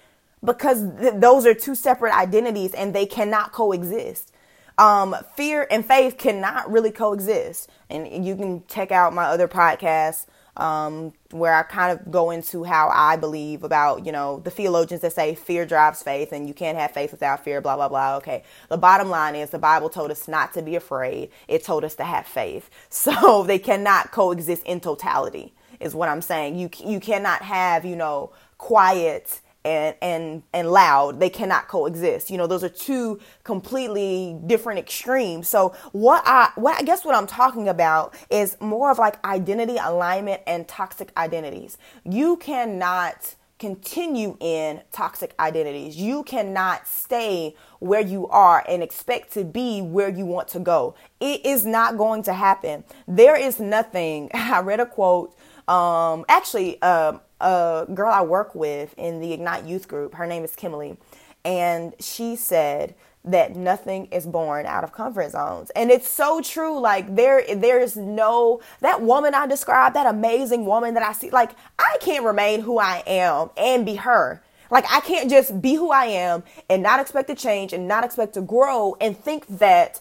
because 0.44 0.84
th- 1.00 1.14
those 1.16 1.46
are 1.46 1.54
two 1.54 1.76
separate 1.76 2.16
identities 2.16 2.74
and 2.74 2.94
they 2.94 3.06
cannot 3.06 3.52
coexist. 3.52 4.34
Um, 4.78 5.16
fear 5.36 5.68
and 5.70 5.86
faith 5.86 6.18
cannot 6.18 6.72
really 6.72 6.92
coexist. 6.92 7.70
And 7.90 8.26
you 8.26 8.36
can 8.36 8.64
check 8.68 8.92
out 8.92 9.14
my 9.14 9.26
other 9.26 9.48
podcasts 9.48 10.26
um, 10.58 11.14
where 11.32 11.54
I 11.54 11.64
kind 11.64 11.98
of 11.98 12.12
go 12.12 12.32
into 12.32 12.64
how 12.64 12.90
I 12.94 13.16
believe 13.16 13.64
about, 13.64 14.06
you 14.06 14.12
know, 14.12 14.40
the 14.40 14.52
theologians 14.52 15.02
that 15.02 15.14
say 15.14 15.36
fear 15.36 15.66
drives 15.66 16.04
faith 16.04 16.32
and 16.32 16.48
you 16.48 16.54
can't 16.54 16.78
have 16.78 16.92
faith 16.92 17.12
without 17.12 17.44
fear, 17.44 17.62
blah, 17.62 17.76
blah, 17.76 17.90
blah. 17.90 18.18
Okay. 18.18 18.44
The 18.70 18.78
bottom 18.78 19.10
line 19.10 19.36
is 19.36 19.50
the 19.50 19.60
Bible 19.60 19.90
told 19.90 20.12
us 20.12 20.28
not 20.28 20.54
to 20.54 20.62
be 20.62 20.76
afraid. 20.76 21.30
It 21.48 21.64
told 21.64 21.84
us 21.84 21.96
to 21.96 22.04
have 22.04 22.26
faith. 22.26 22.70
So 22.90 23.44
they 23.44 23.58
cannot 23.58 24.12
coexist 24.12 24.64
in 24.64 24.80
totality 24.80 25.54
is 25.80 25.96
what 25.96 26.08
I'm 26.08 26.22
saying. 26.22 26.56
You, 26.56 26.70
you 26.86 27.00
cannot 27.00 27.42
have, 27.42 27.84
you 27.84 27.96
know, 27.96 28.32
quiet 28.58 29.42
and 29.64 29.96
and 30.02 30.44
and 30.54 30.72
loud 30.72 31.20
they 31.20 31.30
cannot 31.30 31.68
coexist. 31.68 32.30
You 32.30 32.38
know 32.38 32.48
those 32.48 32.64
are 32.64 32.70
two 32.70 33.20
completely 33.44 34.38
different 34.46 34.80
extremes. 34.80 35.48
So 35.48 35.76
what 35.92 36.24
i 36.26 36.52
what 36.56 36.80
i 36.80 36.84
guess 36.84 37.06
what 37.06 37.16
i'm 37.16 37.28
talking 37.28 37.68
about 37.68 38.16
is 38.30 38.58
more 38.60 38.92
of 38.92 38.98
like 39.00 39.24
identity 39.26 39.78
alignment 39.78 40.42
and 40.48 40.68
toxic 40.68 41.12
identities. 41.18 41.78
You 42.04 42.38
cannot 42.38 43.36
continue 43.62 44.36
in 44.40 44.82
toxic 44.92 45.36
identities. 45.40 45.96
You 45.96 46.24
cannot 46.24 46.88
stay 46.88 47.56
where 47.78 48.02
you 48.02 48.28
are 48.30 48.66
and 48.68 48.82
expect 48.82 49.32
to 49.34 49.44
be 49.44 49.84
where 49.84 50.10
you 50.10 50.26
want 50.26 50.48
to 50.50 50.60
go. 50.60 50.96
It 51.20 51.46
is 51.46 51.64
not 51.64 51.96
going 51.96 52.24
to 52.24 52.34
happen. 52.34 52.84
There 53.08 53.40
is 53.40 53.60
nothing 53.60 54.32
i 54.34 54.60
read 54.62 54.80
a 54.80 54.86
quote 54.86 55.36
um 55.68 56.26
actually 56.28 56.82
um 56.82 57.22
a 57.42 57.86
girl 57.94 58.12
I 58.12 58.22
work 58.22 58.56
with 58.56 58.94
in 58.98 59.20
the 59.20 59.34
Ignite 59.34 59.66
Youth 59.66 59.88
Group. 59.88 60.16
Her 60.16 60.28
name 60.28 60.44
is 60.44 60.56
Kimberly. 60.56 60.98
And 61.44 61.94
she 62.00 62.36
said 62.36 62.96
that 63.24 63.56
nothing 63.56 64.08
is 64.08 64.26
born 64.26 64.66
out 64.66 64.84
of 64.84 64.92
comfort 64.92 65.32
zones. 65.32 65.70
And 65.72 65.92
it's 65.92 66.10
so 66.10 66.42
true. 66.42 66.80
Like 66.80 67.16
there 67.16 67.44
there's 67.56 67.96
no 67.96 68.62
that 68.80 69.02
woman 69.02 69.36
I 69.36 69.48
described, 69.48 69.96
that 69.96 70.08
amazing 70.08 70.66
woman 70.66 70.94
that 70.96 71.04
I 71.04 71.14
see, 71.14 71.30
like 71.30 71.52
I 71.78 71.98
can't 72.02 72.26
remain 72.26 72.62
who 72.62 72.80
I 72.80 73.04
am 73.06 73.50
and 73.58 73.86
be 73.86 73.96
her. 73.96 74.42
Like 74.72 74.86
I 74.90 75.02
can't 75.02 75.30
just 75.30 75.62
be 75.62 75.76
who 75.76 75.92
I 75.92 76.06
am 76.06 76.44
and 76.70 76.82
not 76.82 77.00
expect 77.00 77.28
to 77.28 77.36
change 77.36 77.74
and 77.74 77.88
not 77.88 78.04
expect 78.04 78.34
to 78.36 78.42
grow 78.42 78.96
and 79.02 79.18
think 79.18 79.46
that 79.60 80.00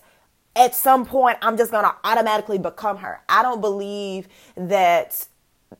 at 0.57 0.74
some 0.74 1.05
point 1.05 1.38
I'm 1.42 1.57
just 1.57 1.70
going 1.70 1.85
to 1.85 1.94
automatically 2.05 2.59
become 2.59 2.98
her. 2.98 3.20
I 3.29 3.42
don't 3.42 3.61
believe 3.61 4.29
that 4.57 5.26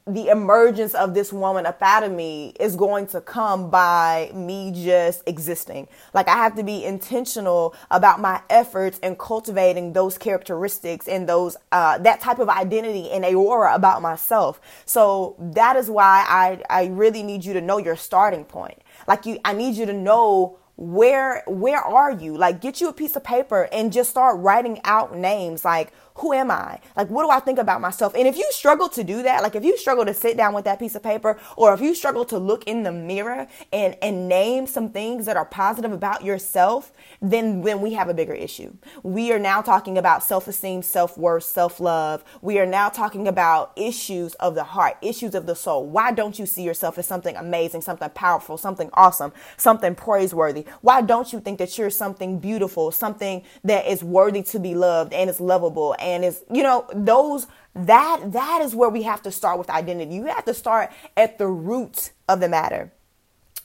the 0.07 0.29
emergence 0.29 0.94
of 0.94 1.14
this 1.14 1.33
woman 1.33 1.66
up 1.66 1.83
out 1.83 2.05
of 2.05 2.12
me 2.12 2.55
is 2.61 2.76
going 2.76 3.09
to 3.09 3.20
come 3.20 3.70
by 3.70 4.31
me 4.33 4.70
just 4.72 5.22
existing. 5.26 5.88
Like 6.14 6.29
I 6.29 6.37
have 6.37 6.55
to 6.57 6.62
be 6.62 6.85
intentional 6.85 7.74
about 7.90 8.20
my 8.20 8.40
efforts 8.48 8.98
in 9.00 9.16
cultivating 9.16 9.92
those 9.92 10.16
characteristics 10.16 11.09
and 11.09 11.29
those 11.29 11.57
uh, 11.72 11.98
that 11.98 12.20
type 12.20 12.38
of 12.38 12.48
identity 12.48 13.11
and 13.11 13.24
aura 13.24 13.74
about 13.74 14.00
myself. 14.00 14.61
So 14.87 15.35
that 15.38 15.74
is 15.74 15.90
why 15.90 16.24
I 16.29 16.62
I 16.70 16.87
really 16.87 17.24
need 17.24 17.44
you 17.44 17.53
to 17.55 17.61
know 17.61 17.79
your 17.79 17.96
starting 17.96 18.44
point. 18.44 18.79
Like 19.09 19.26
you, 19.26 19.40
I 19.44 19.55
need 19.55 19.74
you 19.74 19.87
to 19.87 19.92
know 19.92 20.61
where 20.81 21.42
where 21.46 21.81
are 21.83 22.11
you 22.11 22.38
like 22.38 22.62
get 22.62 22.81
you 22.81 22.88
a 22.88 22.92
piece 22.92 23.14
of 23.14 23.22
paper 23.22 23.68
and 23.70 23.92
just 23.92 24.09
start 24.09 24.38
writing 24.40 24.81
out 24.85 25.14
names 25.14 25.62
like 25.62 25.92
who 26.16 26.33
am 26.33 26.51
I? 26.51 26.81
Like, 26.96 27.09
what 27.09 27.25
do 27.25 27.31
I 27.31 27.40
think 27.40 27.59
about 27.59 27.81
myself? 27.81 28.14
And 28.14 28.27
if 28.27 28.37
you 28.37 28.46
struggle 28.51 28.88
to 28.90 29.05
do 29.05 29.23
that, 29.23 29.42
like 29.42 29.55
if 29.55 29.64
you 29.64 29.77
struggle 29.77 30.05
to 30.05 30.14
sit 30.14 30.37
down 30.37 30.55
with 30.55 30.64
that 30.64 30.79
piece 30.79 30.94
of 30.94 31.03
paper, 31.03 31.38
or 31.57 31.73
if 31.73 31.81
you 31.81 31.94
struggle 31.94 32.25
to 32.27 32.38
look 32.38 32.64
in 32.64 32.83
the 32.83 32.92
mirror 32.92 33.46
and, 33.73 33.96
and 34.03 34.29
name 34.29 34.66
some 34.66 34.90
things 34.90 35.27
that 35.27 35.37
are 35.37 35.44
positive 35.44 35.92
about 35.92 36.25
yourself, 36.25 36.92
then, 37.23 37.62
then 37.62 37.81
we 37.81 37.94
have 37.94 38.09
a 38.09 38.14
bigger 38.14 38.35
issue. 38.35 38.75
We 39.03 39.33
are 39.33 39.38
now 39.38 39.62
talking 39.62 39.96
about 39.96 40.23
self 40.23 40.49
esteem, 40.49 40.83
self 40.83 41.16
worth, 41.16 41.44
self 41.44 41.81
love. 41.81 42.25
We 42.42 42.59
are 42.59 42.66
now 42.66 42.88
talking 42.88 43.29
about 43.29 43.73
issues 43.77 44.35
of 44.35 44.55
the 44.55 44.64
heart, 44.64 44.96
issues 45.03 45.35
of 45.35 45.46
the 45.46 45.55
soul. 45.55 45.87
Why 45.87 46.12
don't 46.12 46.38
you 46.38 46.46
see 46.46 46.62
yourself 46.62 46.99
as 46.99 47.07
something 47.07 47.37
amazing, 47.37 47.83
something 47.83 48.11
powerful, 48.11 48.59
something 48.59 48.90
awesome, 48.94 49.33
something 49.57 49.94
praiseworthy? 49.94 50.64
Why 50.81 51.03
don't 51.03 51.33
you 51.33 51.40
think 51.40 51.59
that 51.59 51.79
you're 51.79 51.90
something 51.90 52.38
beautiful, 52.38 52.90
something 52.90 53.42
that 53.64 53.87
is 53.87 54.03
worthy 54.03 54.42
to 54.42 54.59
be 54.59 54.75
loved 54.75 55.12
and 55.12 55.31
is 55.31 55.40
lovable 55.40 55.94
and 56.01 56.10
and 56.11 56.25
is 56.25 56.42
you 56.53 56.62
know 56.62 56.87
those 56.94 57.46
that 57.75 58.33
that 58.33 58.61
is 58.62 58.75
where 58.75 58.90
we 58.90 59.03
have 59.03 59.23
to 59.23 59.31
start 59.31 59.59
with 59.59 59.70
identity 59.70 60.14
you 60.14 60.25
have 60.25 60.44
to 60.44 60.55
start 60.55 60.90
at 61.16 61.38
the 61.38 61.46
root 61.46 62.11
of 62.29 62.40
the 62.40 62.49
matter 62.49 62.92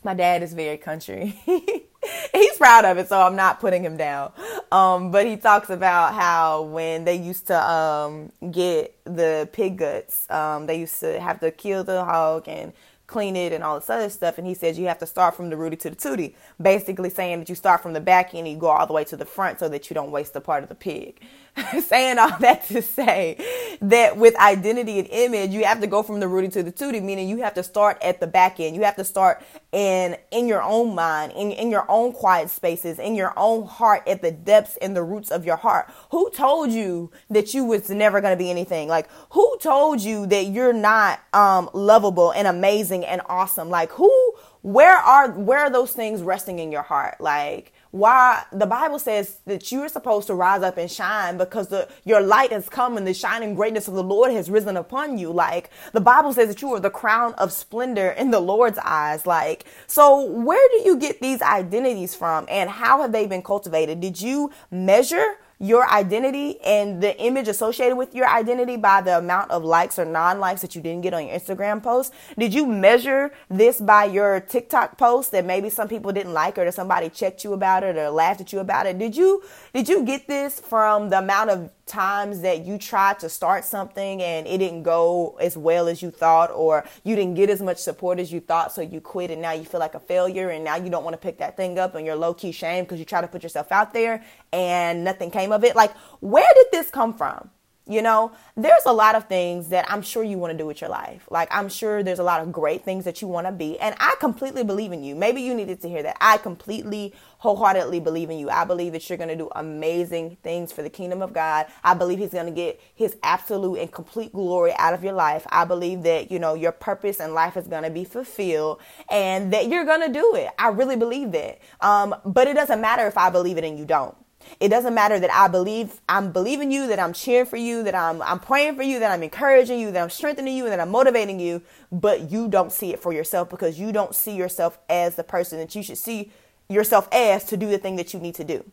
my 0.03 0.13
dad 0.13 0.43
is 0.43 0.53
very 0.53 0.77
country 0.77 1.39
he's 2.33 2.57
proud 2.57 2.85
of 2.85 2.97
it, 2.97 3.07
so 3.07 3.19
I'm 3.19 3.35
not 3.35 3.59
putting 3.59 3.83
him 3.83 3.97
down. 3.97 4.31
Um, 4.71 5.11
but 5.11 5.25
he 5.25 5.37
talks 5.37 5.69
about 5.69 6.13
how 6.13 6.63
when 6.63 7.05
they 7.05 7.15
used 7.15 7.47
to 7.47 7.69
um, 7.69 8.31
get 8.51 8.97
the 9.05 9.49
pig 9.51 9.77
guts, 9.77 10.29
um, 10.29 10.65
they 10.65 10.79
used 10.79 10.99
to 11.01 11.19
have 11.19 11.39
to 11.39 11.51
kill 11.51 11.83
the 11.83 12.03
hog 12.03 12.47
and 12.47 12.73
clean 13.07 13.35
it 13.35 13.53
and 13.53 13.63
all 13.63 13.79
this 13.79 13.89
other 13.89 14.09
stuff. 14.09 14.37
And 14.37 14.47
he 14.47 14.53
says 14.53 14.79
you 14.79 14.87
have 14.87 14.97
to 14.99 15.05
start 15.05 15.35
from 15.35 15.49
the 15.49 15.57
rooty 15.57 15.75
to 15.77 15.89
the 15.91 15.95
tooty, 15.95 16.35
basically 16.61 17.09
saying 17.09 17.39
that 17.39 17.49
you 17.49 17.55
start 17.55 17.81
from 17.81 17.93
the 17.93 18.01
back 18.01 18.33
end 18.33 18.47
and 18.47 18.55
you 18.55 18.59
go 18.59 18.67
all 18.67 18.87
the 18.87 18.93
way 18.93 19.03
to 19.05 19.17
the 19.17 19.25
front 19.25 19.59
so 19.59 19.69
that 19.69 19.89
you 19.89 19.93
don't 19.93 20.11
waste 20.11 20.33
the 20.33 20.41
part 20.41 20.63
of 20.63 20.69
the 20.69 20.75
pig. 20.75 21.21
saying 21.81 22.19
all 22.19 22.37
that 22.39 22.65
to 22.67 22.81
say 22.81 23.37
that 23.81 24.17
with 24.17 24.35
identity 24.37 24.99
and 24.99 25.07
image, 25.09 25.51
you 25.51 25.63
have 25.63 25.79
to 25.81 25.87
go 25.87 26.03
from 26.03 26.19
the 26.19 26.27
rooty 26.27 26.49
to 26.49 26.63
the 26.63 26.71
tooty, 26.71 26.99
meaning 26.99 27.29
you 27.29 27.37
have 27.37 27.53
to 27.53 27.63
start 27.63 27.97
at 28.01 28.19
the 28.19 28.27
back 28.27 28.59
end. 28.59 28.75
You 28.75 28.83
have 28.83 28.95
to 28.97 29.05
start 29.05 29.41
in 29.71 30.17
in 30.31 30.47
your 30.47 30.61
own 30.61 30.95
mind, 30.95 31.31
in, 31.33 31.51
in 31.51 31.71
your 31.71 31.85
own 31.89 32.11
quiet 32.11 32.49
spaces, 32.49 32.99
in 32.99 33.15
your 33.15 33.33
own 33.37 33.65
heart, 33.65 34.05
at 34.07 34.21
the 34.21 34.31
depths 34.31 34.77
and 34.77 34.95
the 34.95 35.03
roots 35.03 35.31
of 35.31 35.45
your 35.45 35.55
heart. 35.55 35.89
Who 36.11 36.29
told 36.31 36.71
you 36.71 37.11
that 37.29 37.53
you 37.53 37.63
was 37.63 37.89
never 37.89 38.19
gonna 38.19 38.35
be 38.35 38.49
anything? 38.49 38.89
Like 38.89 39.09
who 39.29 39.57
told 39.61 40.01
you 40.01 40.25
that 40.27 40.47
you're 40.47 40.73
not 40.73 41.21
um 41.33 41.69
lovable 41.73 42.31
and 42.31 42.47
amazing 42.47 43.05
and 43.05 43.21
awesome? 43.27 43.69
Like 43.69 43.91
who 43.91 44.33
where 44.65 44.97
are 44.97 45.29
where 45.29 45.59
are 45.59 45.69
those 45.69 45.93
things 45.93 46.23
resting 46.23 46.57
in 46.57 46.71
your 46.71 46.81
heart? 46.81 47.21
Like 47.21 47.71
why 47.91 48.43
the 48.51 48.65
Bible 48.65 48.97
says 48.97 49.37
that 49.45 49.71
you're 49.71 49.87
supposed 49.87 50.25
to 50.25 50.33
rise 50.33 50.63
up 50.63 50.77
and 50.77 50.89
shine 50.89 51.37
because 51.37 51.67
the 51.67 51.87
your 52.03 52.19
light 52.19 52.51
has 52.51 52.67
come 52.67 52.97
and 52.97 53.05
the 53.05 53.13
shining 53.13 53.53
greatness 53.53 53.87
of 53.87 53.93
the 53.93 54.03
Lord 54.03 54.31
has 54.31 54.49
risen 54.49 54.75
upon 54.75 55.19
you. 55.19 55.31
Like 55.31 55.69
the 55.93 56.01
Bible 56.01 56.33
says 56.33 56.47
that 56.47 56.63
you 56.63 56.73
are 56.73 56.79
the 56.79 56.89
crown 56.89 57.35
of 57.35 57.51
splendor 57.51 58.09
in 58.09 58.31
the 58.31 58.39
Lord's 58.39 58.79
eyes. 58.79 59.27
Like, 59.27 59.65
so 59.85 60.25
where 60.25 60.67
do 60.71 60.89
you 60.89 60.97
get 60.97 61.21
these 61.21 61.43
identities 61.43 62.15
from 62.15 62.47
and 62.49 62.67
how 62.67 63.03
have 63.03 63.11
they 63.11 63.27
been 63.27 63.43
cultivated? 63.43 63.99
Did 63.99 64.19
you 64.19 64.51
measure 64.71 65.35
your 65.59 65.89
identity 65.89 66.59
and 66.61 67.01
the 67.01 67.17
image 67.19 67.47
associated 67.47 67.95
with 67.95 68.13
your 68.13 68.27
identity 68.27 68.77
by 68.77 69.01
the 69.01 69.17
amount 69.17 69.51
of 69.51 69.63
likes 69.63 69.97
or 69.97 70.05
non-likes 70.05 70.61
that 70.61 70.75
you 70.75 70.81
didn't 70.81 71.01
get 71.01 71.13
on 71.13 71.27
your 71.27 71.37
Instagram 71.37 71.81
post? 71.81 72.13
Did 72.37 72.53
you 72.53 72.65
measure 72.65 73.31
this 73.49 73.79
by 73.79 74.05
your 74.05 74.39
TikTok 74.39 74.97
post 74.97 75.31
that 75.31 75.45
maybe 75.45 75.69
some 75.69 75.87
people 75.87 76.11
didn't 76.11 76.33
like 76.33 76.57
or 76.57 76.65
that 76.65 76.73
somebody 76.73 77.09
checked 77.09 77.43
you 77.43 77.53
about 77.53 77.83
it 77.83 77.97
or 77.97 78.09
laughed 78.09 78.41
at 78.41 78.51
you 78.51 78.59
about 78.59 78.85
it? 78.85 78.97
Did 78.97 79.15
you 79.15 79.43
did 79.73 79.87
you 79.87 80.03
get 80.03 80.27
this 80.27 80.59
from 80.59 81.09
the 81.09 81.19
amount 81.19 81.49
of 81.49 81.69
times 81.85 82.41
that 82.41 82.65
you 82.65 82.77
tried 82.77 83.19
to 83.19 83.29
start 83.29 83.63
something 83.63 84.21
and 84.21 84.47
it 84.47 84.57
didn't 84.57 84.83
go 84.83 85.37
as 85.39 85.55
well 85.55 85.87
as 85.87 86.01
you 86.01 86.09
thought 86.09 86.49
or 86.51 86.83
you 87.03 87.15
didn't 87.15 87.35
get 87.35 87.49
as 87.49 87.61
much 87.61 87.77
support 87.77 88.19
as 88.19 88.31
you 88.31 88.39
thought 88.39 88.71
so 88.71 88.81
you 88.81 88.99
quit 88.99 89.29
and 89.29 89.41
now 89.41 89.51
you 89.51 89.63
feel 89.63 89.79
like 89.79 89.93
a 89.93 89.99
failure 89.99 90.49
and 90.49 90.63
now 90.63 90.75
you 90.75 90.89
don't 90.89 91.03
want 91.03 91.13
to 91.13 91.17
pick 91.17 91.37
that 91.37 91.55
thing 91.55 91.77
up 91.77 91.93
and 91.93 92.05
you're 92.05 92.15
low 92.15 92.33
key 92.33 92.51
shame 92.51 92.83
because 92.83 92.97
you 92.97 93.05
try 93.05 93.21
to 93.21 93.27
put 93.27 93.43
yourself 93.43 93.71
out 93.71 93.93
there 93.93 94.23
and 94.51 95.03
nothing 95.03 95.29
came 95.29 95.51
of 95.51 95.63
it? 95.63 95.75
Like 95.75 95.95
where 96.21 96.49
did 96.55 96.67
this 96.71 96.89
come 96.89 97.13
from 97.13 97.51
you 97.87 98.01
know, 98.01 98.31
there's 98.55 98.85
a 98.87 98.93
lot 98.93 99.13
of 99.13 99.27
things 99.27 99.69
that 99.69 99.85
I'm 99.91 100.01
sure 100.01 100.23
you 100.23 100.39
want 100.39 100.51
to 100.51 100.57
do 100.57 100.65
with 100.65 100.81
your 100.81 100.89
life. 100.89 101.27
Like, 101.29 101.47
I'm 101.51 101.69
sure 101.69 102.01
there's 102.01 102.17
a 102.17 102.23
lot 102.23 102.41
of 102.41 102.51
great 102.51 102.83
things 102.83 103.05
that 103.05 103.21
you 103.21 103.27
want 103.27 103.45
to 103.45 103.51
be. 103.51 103.77
And 103.79 103.95
I 103.99 104.15
completely 104.19 104.63
believe 104.63 104.91
in 104.91 105.03
you. 105.03 105.13
Maybe 105.15 105.41
you 105.41 105.53
needed 105.53 105.81
to 105.81 105.89
hear 105.89 106.01
that. 106.01 106.17
I 106.19 106.37
completely, 106.37 107.13
wholeheartedly 107.37 107.99
believe 107.99 108.31
in 108.31 108.39
you. 108.39 108.49
I 108.49 108.65
believe 108.65 108.93
that 108.93 109.07
you're 109.07 109.19
going 109.19 109.29
to 109.29 109.35
do 109.35 109.49
amazing 109.55 110.37
things 110.41 110.71
for 110.71 110.81
the 110.81 110.89
kingdom 110.89 111.21
of 111.21 111.31
God. 111.31 111.67
I 111.83 111.93
believe 111.93 112.17
He's 112.17 112.31
going 112.31 112.47
to 112.47 112.51
get 112.51 112.81
His 112.95 113.17
absolute 113.21 113.77
and 113.77 113.91
complete 113.91 114.33
glory 114.33 114.73
out 114.79 114.95
of 114.95 115.03
your 115.03 115.13
life. 115.13 115.45
I 115.49 115.65
believe 115.65 116.01
that, 116.03 116.31
you 116.31 116.39
know, 116.39 116.55
your 116.55 116.71
purpose 116.71 117.19
in 117.19 117.35
life 117.35 117.55
is 117.55 117.67
going 117.67 117.83
to 117.83 117.91
be 117.91 118.03
fulfilled 118.03 118.81
and 119.11 119.53
that 119.53 119.67
you're 119.67 119.85
going 119.85 120.01
to 120.01 120.11
do 120.11 120.33
it. 120.35 120.49
I 120.57 120.69
really 120.69 120.95
believe 120.95 121.33
that. 121.33 121.59
Um, 121.81 122.15
but 122.25 122.47
it 122.47 122.55
doesn't 122.55 122.81
matter 122.81 123.05
if 123.05 123.15
I 123.15 123.29
believe 123.29 123.59
it 123.59 123.63
and 123.63 123.77
you 123.77 123.85
don't. 123.85 124.15
It 124.59 124.69
doesn't 124.69 124.93
matter 124.93 125.19
that 125.19 125.31
I 125.33 125.47
believe 125.47 126.01
I'm 126.07 126.31
believing 126.31 126.71
you, 126.71 126.87
that 126.87 126.99
I'm 126.99 127.13
cheering 127.13 127.45
for 127.45 127.57
you, 127.57 127.83
that 127.83 127.95
I'm 127.95 128.21
I'm 128.21 128.39
praying 128.39 128.75
for 128.75 128.83
you, 128.83 128.99
that 128.99 129.11
I'm 129.11 129.23
encouraging 129.23 129.79
you, 129.79 129.91
that 129.91 130.01
I'm 130.01 130.09
strengthening 130.09 130.55
you, 130.55 130.65
and 130.65 130.71
that 130.71 130.79
I'm 130.79 130.91
motivating 130.91 131.39
you, 131.39 131.61
but 131.91 132.31
you 132.31 132.47
don't 132.47 132.71
see 132.71 132.93
it 132.93 132.99
for 132.99 133.13
yourself 133.13 133.49
because 133.49 133.79
you 133.79 133.91
don't 133.91 134.15
see 134.15 134.35
yourself 134.35 134.79
as 134.89 135.15
the 135.15 135.23
person 135.23 135.59
that 135.59 135.75
you 135.75 135.83
should 135.83 135.97
see 135.97 136.31
yourself 136.69 137.07
as 137.11 137.43
to 137.45 137.57
do 137.57 137.69
the 137.69 137.77
thing 137.77 137.95
that 137.97 138.13
you 138.13 138.19
need 138.19 138.35
to 138.35 138.43
do. 138.43 138.63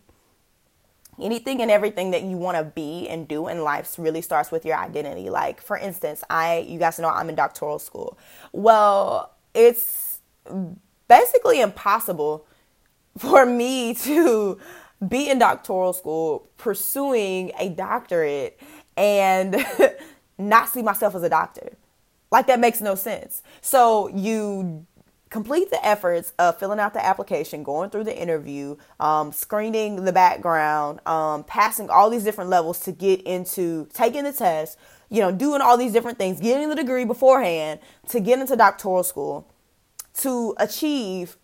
Anything 1.20 1.60
and 1.60 1.70
everything 1.70 2.10
that 2.12 2.22
you 2.22 2.36
want 2.36 2.56
to 2.56 2.64
be 2.64 3.06
and 3.08 3.28
do 3.28 3.46
in 3.48 3.62
life 3.62 3.96
really 3.98 4.22
starts 4.22 4.50
with 4.50 4.64
your 4.64 4.76
identity. 4.76 5.30
Like 5.30 5.60
for 5.60 5.76
instance, 5.76 6.24
I 6.30 6.58
you 6.58 6.78
guys 6.78 6.98
know 6.98 7.08
I'm 7.08 7.28
in 7.28 7.34
doctoral 7.34 7.78
school. 7.78 8.18
Well, 8.52 9.34
it's 9.54 10.20
basically 11.08 11.60
impossible 11.60 12.46
for 13.18 13.44
me 13.44 13.94
to 14.06 14.58
be 15.06 15.28
in 15.28 15.38
doctoral 15.38 15.92
school, 15.92 16.48
pursuing 16.56 17.52
a 17.58 17.68
doctorate, 17.68 18.60
and 18.96 19.64
not 20.38 20.68
see 20.68 20.82
myself 20.82 21.14
as 21.14 21.22
a 21.22 21.28
doctor. 21.28 21.76
Like 22.30 22.46
that 22.46 22.60
makes 22.60 22.80
no 22.80 22.94
sense. 22.94 23.42
So 23.60 24.08
you 24.08 24.86
complete 25.32 25.70
the 25.70 25.84
efforts 25.84 26.32
of 26.38 26.58
filling 26.58 26.78
out 26.78 26.92
the 26.92 27.04
application, 27.04 27.62
going 27.62 27.90
through 27.90 28.04
the 28.04 28.16
interview, 28.16 28.76
um, 29.00 29.32
screening 29.32 30.04
the 30.04 30.12
background, 30.12 31.00
um, 31.06 31.42
passing 31.44 31.88
all 31.88 32.10
these 32.10 32.22
different 32.22 32.50
levels 32.50 32.78
to 32.80 32.92
get 32.92 33.20
into 33.22 33.88
taking 33.94 34.24
the 34.24 34.32
test, 34.32 34.78
you 35.08 35.20
know, 35.20 35.32
doing 35.32 35.62
all 35.62 35.76
these 35.76 35.92
different 35.92 36.18
things, 36.18 36.38
getting 36.38 36.68
the 36.68 36.74
degree 36.74 37.04
beforehand 37.04 37.80
to 38.08 38.20
get 38.20 38.38
into 38.38 38.56
doctoral 38.56 39.02
school, 39.02 39.50
to 40.14 40.54
achieve 40.58 41.38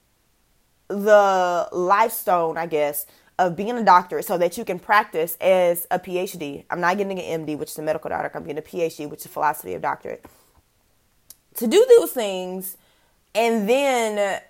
the 0.88 1.68
life 1.72 2.12
stone, 2.12 2.56
I 2.58 2.66
guess, 2.66 3.06
of 3.38 3.56
being 3.56 3.76
a 3.76 3.84
doctor 3.84 4.20
so 4.22 4.36
that 4.38 4.58
you 4.58 4.64
can 4.64 4.78
practice 4.78 5.36
as 5.40 5.86
a 5.90 5.98
PhD. 5.98 6.64
I'm 6.70 6.80
not 6.80 6.98
getting 6.98 7.18
an 7.18 7.46
MD, 7.46 7.56
which 7.56 7.70
is 7.70 7.78
a 7.78 7.82
medical 7.82 8.10
doctor. 8.10 8.30
I'm 8.34 8.42
getting 8.42 8.58
a 8.58 8.62
PhD, 8.62 9.08
which 9.08 9.20
is 9.20 9.26
a 9.26 9.28
philosophy 9.28 9.74
of 9.74 9.82
doctorate. 9.82 10.24
To 11.56 11.66
do 11.66 11.86
those 11.96 12.12
things 12.12 12.76
and 13.34 13.68
then 13.68 14.40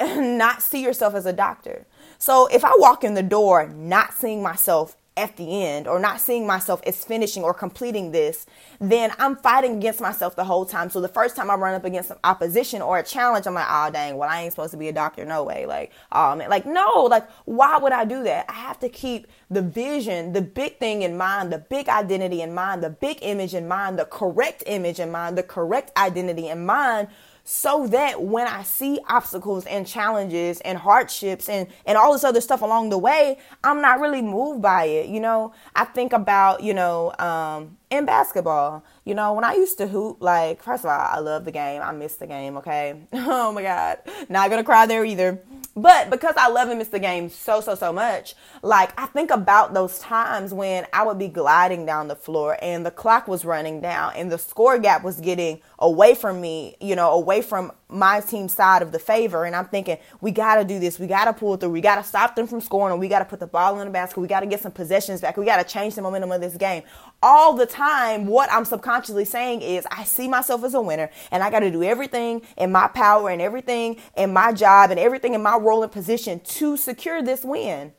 not 0.38 0.62
see 0.62 0.82
yourself 0.82 1.14
as 1.14 1.26
a 1.26 1.32
doctor. 1.32 1.86
So 2.18 2.46
if 2.46 2.64
I 2.64 2.72
walk 2.76 3.04
in 3.04 3.14
the 3.14 3.22
door 3.22 3.68
not 3.68 4.14
seeing 4.14 4.42
myself 4.42 4.96
at 5.16 5.36
the 5.36 5.64
end 5.64 5.88
or 5.88 5.98
not 5.98 6.20
seeing 6.20 6.46
myself 6.46 6.80
as 6.86 7.04
finishing 7.04 7.42
or 7.42 7.54
completing 7.54 8.12
this, 8.12 8.46
then 8.78 9.10
I'm 9.18 9.36
fighting 9.36 9.76
against 9.76 10.00
myself 10.00 10.36
the 10.36 10.44
whole 10.44 10.66
time. 10.66 10.90
So 10.90 11.00
the 11.00 11.08
first 11.08 11.36
time 11.36 11.50
I 11.50 11.54
run 11.54 11.74
up 11.74 11.84
against 11.84 12.08
some 12.08 12.18
opposition 12.24 12.82
or 12.82 12.98
a 12.98 13.02
challenge, 13.02 13.46
I'm 13.46 13.54
like, 13.54 13.66
oh 13.68 13.90
dang, 13.90 14.16
well 14.16 14.28
I 14.28 14.42
ain't 14.42 14.52
supposed 14.52 14.72
to 14.72 14.76
be 14.76 14.88
a 14.88 14.92
doctor, 14.92 15.24
no 15.24 15.42
way. 15.44 15.66
Like, 15.66 15.92
oh 16.12 16.36
man, 16.36 16.50
like 16.50 16.66
no, 16.66 17.06
like 17.10 17.28
why 17.44 17.78
would 17.78 17.92
I 17.92 18.04
do 18.04 18.22
that? 18.24 18.46
I 18.48 18.54
have 18.54 18.78
to 18.80 18.88
keep 18.88 19.26
the 19.50 19.62
vision, 19.62 20.32
the 20.32 20.42
big 20.42 20.78
thing 20.78 21.02
in 21.02 21.16
mind, 21.16 21.52
the 21.52 21.58
big 21.58 21.88
identity 21.88 22.42
in 22.42 22.54
mind, 22.54 22.82
the 22.82 22.90
big 22.90 23.18
image 23.22 23.54
in 23.54 23.66
mind, 23.66 23.98
the 23.98 24.04
correct 24.04 24.62
image 24.66 25.00
in 25.00 25.10
mind, 25.10 25.38
the 25.38 25.42
correct 25.42 25.96
identity 25.96 26.48
in 26.48 26.66
mind 26.66 27.08
so 27.48 27.86
that 27.86 28.20
when 28.20 28.48
I 28.48 28.64
see 28.64 28.98
obstacles 29.08 29.66
and 29.66 29.86
challenges 29.86 30.60
and 30.62 30.76
hardships 30.76 31.48
and, 31.48 31.68
and 31.86 31.96
all 31.96 32.12
this 32.12 32.24
other 32.24 32.40
stuff 32.40 32.60
along 32.60 32.90
the 32.90 32.98
way, 32.98 33.38
I'm 33.62 33.80
not 33.80 34.00
really 34.00 34.20
moved 34.20 34.60
by 34.60 34.86
it. 34.86 35.08
You 35.08 35.20
know, 35.20 35.54
I 35.76 35.84
think 35.84 36.12
about, 36.12 36.64
you 36.64 36.74
know, 36.74 37.14
um, 37.20 37.76
in 37.90 38.04
basketball, 38.04 38.84
you 39.04 39.14
know, 39.14 39.32
when 39.34 39.44
I 39.44 39.54
used 39.54 39.78
to 39.78 39.86
hoop, 39.86 40.18
like, 40.20 40.62
first 40.62 40.84
of 40.84 40.90
all, 40.90 40.98
I 40.98 41.20
love 41.20 41.44
the 41.44 41.52
game. 41.52 41.80
I 41.82 41.92
miss 41.92 42.16
the 42.16 42.26
game, 42.26 42.56
okay? 42.56 43.02
oh 43.12 43.52
my 43.52 43.62
God. 43.62 43.98
Not 44.28 44.50
gonna 44.50 44.64
cry 44.64 44.86
there 44.86 45.04
either. 45.04 45.40
But 45.76 46.08
because 46.08 46.34
I 46.38 46.48
love 46.48 46.68
and 46.68 46.78
miss 46.78 46.88
the 46.88 46.98
game 46.98 47.28
so, 47.28 47.60
so, 47.60 47.74
so 47.74 47.92
much, 47.92 48.34
like 48.62 48.98
I 48.98 49.06
think 49.06 49.30
about 49.30 49.74
those 49.74 49.98
times 49.98 50.54
when 50.54 50.86
I 50.92 51.04
would 51.04 51.18
be 51.18 51.28
gliding 51.28 51.84
down 51.84 52.08
the 52.08 52.16
floor 52.16 52.56
and 52.62 52.84
the 52.84 52.90
clock 52.90 53.28
was 53.28 53.44
running 53.44 53.82
down 53.82 54.14
and 54.16 54.32
the 54.32 54.38
score 54.38 54.78
gap 54.78 55.04
was 55.04 55.20
getting 55.20 55.60
away 55.78 56.14
from 56.14 56.40
me, 56.40 56.76
you 56.80 56.96
know, 56.96 57.12
away 57.12 57.42
from 57.42 57.72
my 57.88 58.20
team 58.20 58.48
side 58.48 58.82
of 58.82 58.90
the 58.90 58.98
favor. 58.98 59.44
And 59.44 59.54
I'm 59.54 59.66
thinking, 59.66 59.98
we 60.20 60.30
got 60.30 60.56
to 60.56 60.64
do 60.64 60.78
this. 60.78 60.98
We 60.98 61.06
got 61.06 61.26
to 61.26 61.32
pull 61.32 61.56
through. 61.56 61.70
We 61.70 61.80
got 61.80 61.96
to 61.96 62.02
stop 62.02 62.34
them 62.34 62.46
from 62.46 62.60
scoring 62.60 62.98
we 62.98 63.08
got 63.08 63.18
to 63.20 63.24
put 63.24 63.40
the 63.40 63.46
ball 63.46 63.78
in 63.78 63.86
the 63.86 63.92
basket. 63.92 64.20
We 64.20 64.28
got 64.28 64.40
to 64.40 64.46
get 64.46 64.60
some 64.60 64.72
possessions 64.72 65.20
back. 65.20 65.36
We 65.36 65.44
got 65.44 65.58
to 65.58 65.64
change 65.64 65.94
the 65.94 66.02
momentum 66.02 66.32
of 66.32 66.40
this 66.40 66.56
game. 66.56 66.82
All 67.28 67.54
the 67.54 67.66
time, 67.66 68.26
what 68.26 68.48
I'm 68.52 68.64
subconsciously 68.64 69.24
saying 69.24 69.60
is, 69.60 69.84
I 69.90 70.04
see 70.04 70.28
myself 70.28 70.62
as 70.62 70.74
a 70.74 70.80
winner 70.80 71.10
and 71.32 71.42
I 71.42 71.50
got 71.50 71.58
to 71.58 71.72
do 71.72 71.82
everything 71.82 72.42
in 72.56 72.70
my 72.70 72.86
power 72.86 73.30
and 73.30 73.42
everything 73.42 73.96
in 74.16 74.32
my 74.32 74.52
job 74.52 74.92
and 74.92 75.00
everything 75.00 75.34
in 75.34 75.42
my 75.42 75.56
role 75.56 75.82
and 75.82 75.90
position 75.90 76.38
to 76.38 76.76
secure 76.76 77.22
this 77.22 77.42
win. 77.44 77.94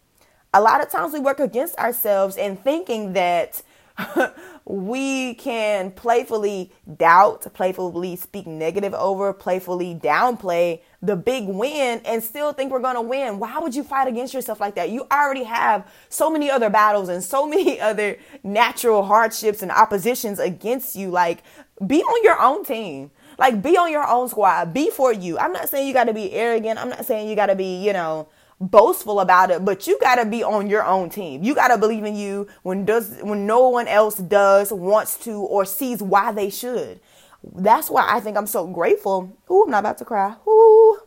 A 0.54 0.62
lot 0.62 0.82
of 0.82 0.90
times 0.90 1.12
we 1.12 1.20
work 1.20 1.42
against 1.42 1.78
ourselves 1.78 2.38
in 2.38 2.56
thinking 2.56 3.12
that 3.14 3.62
we 4.66 5.34
can 5.34 5.92
playfully 5.92 6.72
doubt, 6.96 7.54
playfully 7.54 8.16
speak 8.16 8.48
negative 8.48 8.94
over, 8.94 9.34
playfully 9.34 9.94
downplay 9.94 10.80
the 11.08 11.16
big 11.16 11.48
win 11.48 12.02
and 12.06 12.22
still 12.22 12.54
think 12.54 12.72
we're 12.72 12.80
going 12.80 12.96
to 12.96 13.02
win. 13.02 13.40
Why 13.40 13.58
would 13.60 13.74
you 13.74 13.84
fight 13.84 14.08
against 14.08 14.34
yourself 14.34 14.60
like 14.60 14.76
that? 14.76 14.90
You 14.90 15.08
already 15.12 15.44
have 15.44 15.90
so 16.10 16.30
many 16.30 16.52
other 16.52 16.70
battles 16.70 17.10
and 17.10 17.24
so 17.24 17.48
many 17.50 17.80
other 17.80 18.18
natural 18.44 19.04
hardships 19.04 19.62
and 19.62 19.72
oppositions 19.72 20.40
against 20.40 20.96
you. 20.96 21.10
Like, 21.10 21.44
be 21.86 22.02
on 22.02 22.24
your 22.24 22.40
own 22.40 22.64
team. 22.64 23.12
Like, 23.40 23.62
be 23.62 23.78
on 23.78 23.92
your 23.92 24.08
own 24.08 24.30
squad. 24.30 24.74
Be 24.74 24.90
for 24.90 25.14
you. 25.14 25.38
I'm 25.40 25.54
not 25.54 25.70
saying 25.70 25.88
you 25.88 25.94
got 25.94 26.06
to 26.06 26.14
be 26.14 26.34
arrogant. 26.34 26.80
I'm 26.80 26.90
not 26.90 27.06
saying 27.06 27.30
you 27.30 27.36
got 27.36 27.48
to 27.48 27.56
be, 27.56 27.84
you 27.86 27.94
know, 27.94 28.28
boastful 28.60 29.20
about 29.20 29.52
it, 29.52 29.64
but 29.64 29.88
you 29.88 29.98
got 30.00 30.16
to 30.16 30.26
be 30.26 30.44
on 30.44 30.68
your 30.68 30.84
own 30.84 31.10
team. 31.10 31.44
You 31.44 31.54
got 31.54 31.68
to 31.70 31.78
believe 31.78 32.04
in 32.04 32.16
you 32.16 32.48
when 32.64 32.86
does 32.86 33.18
when 33.22 33.46
no 33.46 33.70
one 33.70 33.88
else 33.88 34.18
does, 34.18 34.72
wants 34.72 35.18
to 35.26 35.34
or 35.34 35.66
sees 35.66 36.02
why 36.02 36.32
they 36.32 36.50
should. 36.50 37.00
That's 37.44 37.90
why 37.90 38.06
I 38.08 38.20
think 38.20 38.38
I'm 38.38 38.48
so 38.48 38.68
grateful. 38.68 39.38
Ooh, 39.50 39.64
I'm 39.64 39.72
not 39.72 39.80
about 39.80 39.98
to 40.00 40.06
cry. 40.06 40.36
Ooh. 40.48 41.00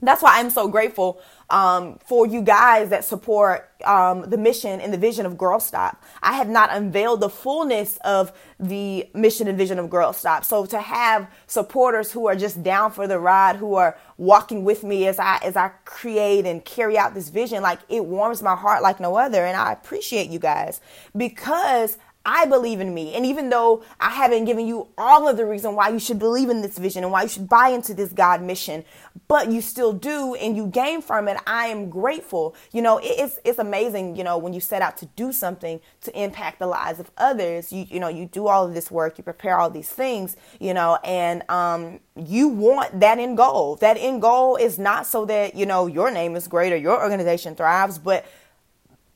That's 0.00 0.22
why 0.22 0.38
I'm 0.38 0.50
so 0.50 0.68
grateful 0.68 1.20
um, 1.50 1.98
for 2.06 2.24
you 2.24 2.40
guys 2.40 2.90
that 2.90 3.04
support 3.04 3.68
um, 3.84 4.30
the 4.30 4.38
mission 4.38 4.80
and 4.80 4.92
the 4.92 4.98
vision 4.98 5.26
of 5.26 5.36
Girl 5.36 5.58
Stop. 5.58 6.04
I 6.22 6.34
have 6.34 6.48
not 6.48 6.70
unveiled 6.70 7.20
the 7.20 7.28
fullness 7.28 7.96
of 8.04 8.32
the 8.60 9.08
mission 9.12 9.48
and 9.48 9.58
vision 9.58 9.76
of 9.76 9.90
Girl 9.90 10.12
Stop. 10.12 10.44
So 10.44 10.66
to 10.66 10.80
have 10.80 11.28
supporters 11.48 12.12
who 12.12 12.28
are 12.28 12.36
just 12.36 12.62
down 12.62 12.92
for 12.92 13.08
the 13.08 13.18
ride, 13.18 13.56
who 13.56 13.74
are 13.74 13.98
walking 14.18 14.62
with 14.62 14.84
me 14.84 15.08
as 15.08 15.18
I 15.18 15.38
as 15.42 15.56
I 15.56 15.70
create 15.84 16.46
and 16.46 16.64
carry 16.64 16.96
out 16.96 17.14
this 17.14 17.28
vision, 17.28 17.60
like 17.60 17.80
it 17.88 18.04
warms 18.04 18.40
my 18.40 18.54
heart 18.54 18.82
like 18.82 19.00
no 19.00 19.16
other. 19.16 19.44
And 19.44 19.56
I 19.56 19.72
appreciate 19.72 20.30
you 20.30 20.38
guys 20.38 20.80
because 21.16 21.98
I 22.30 22.44
believe 22.44 22.78
in 22.78 22.92
me. 22.92 23.14
And 23.14 23.24
even 23.24 23.48
though 23.48 23.82
I 23.98 24.10
haven't 24.10 24.44
given 24.44 24.66
you 24.66 24.88
all 24.98 25.26
of 25.26 25.38
the 25.38 25.46
reason 25.46 25.74
why 25.74 25.88
you 25.88 25.98
should 25.98 26.18
believe 26.18 26.50
in 26.50 26.60
this 26.60 26.76
vision 26.76 27.02
and 27.02 27.10
why 27.10 27.22
you 27.22 27.28
should 27.30 27.48
buy 27.48 27.70
into 27.70 27.94
this 27.94 28.12
God 28.12 28.42
mission, 28.42 28.84
but 29.28 29.50
you 29.50 29.62
still 29.62 29.94
do 29.94 30.34
and 30.34 30.54
you 30.54 30.66
gain 30.66 31.00
from 31.00 31.26
it, 31.28 31.38
I 31.46 31.68
am 31.68 31.88
grateful. 31.88 32.54
You 32.70 32.82
know, 32.82 33.00
it's 33.02 33.38
it's 33.46 33.58
amazing, 33.58 34.14
you 34.16 34.24
know, 34.24 34.36
when 34.36 34.52
you 34.52 34.60
set 34.60 34.82
out 34.82 34.98
to 34.98 35.06
do 35.16 35.32
something 35.32 35.80
to 36.02 36.22
impact 36.22 36.58
the 36.58 36.66
lives 36.66 37.00
of 37.00 37.10
others. 37.16 37.72
You 37.72 37.86
you 37.88 37.98
know, 37.98 38.08
you 38.08 38.26
do 38.26 38.46
all 38.46 38.66
of 38.66 38.74
this 38.74 38.90
work, 38.90 39.16
you 39.16 39.24
prepare 39.24 39.58
all 39.58 39.70
these 39.70 39.88
things, 39.88 40.36
you 40.60 40.74
know, 40.74 40.98
and 41.04 41.48
um 41.50 41.98
you 42.14 42.48
want 42.48 43.00
that 43.00 43.18
end 43.18 43.38
goal. 43.38 43.76
That 43.76 43.96
end 43.98 44.20
goal 44.20 44.56
is 44.56 44.78
not 44.78 45.06
so 45.06 45.24
that, 45.24 45.54
you 45.54 45.64
know, 45.64 45.86
your 45.86 46.10
name 46.10 46.36
is 46.36 46.46
great 46.46 46.74
or 46.74 46.76
your 46.76 47.02
organization 47.02 47.54
thrives, 47.54 47.98
but 47.98 48.26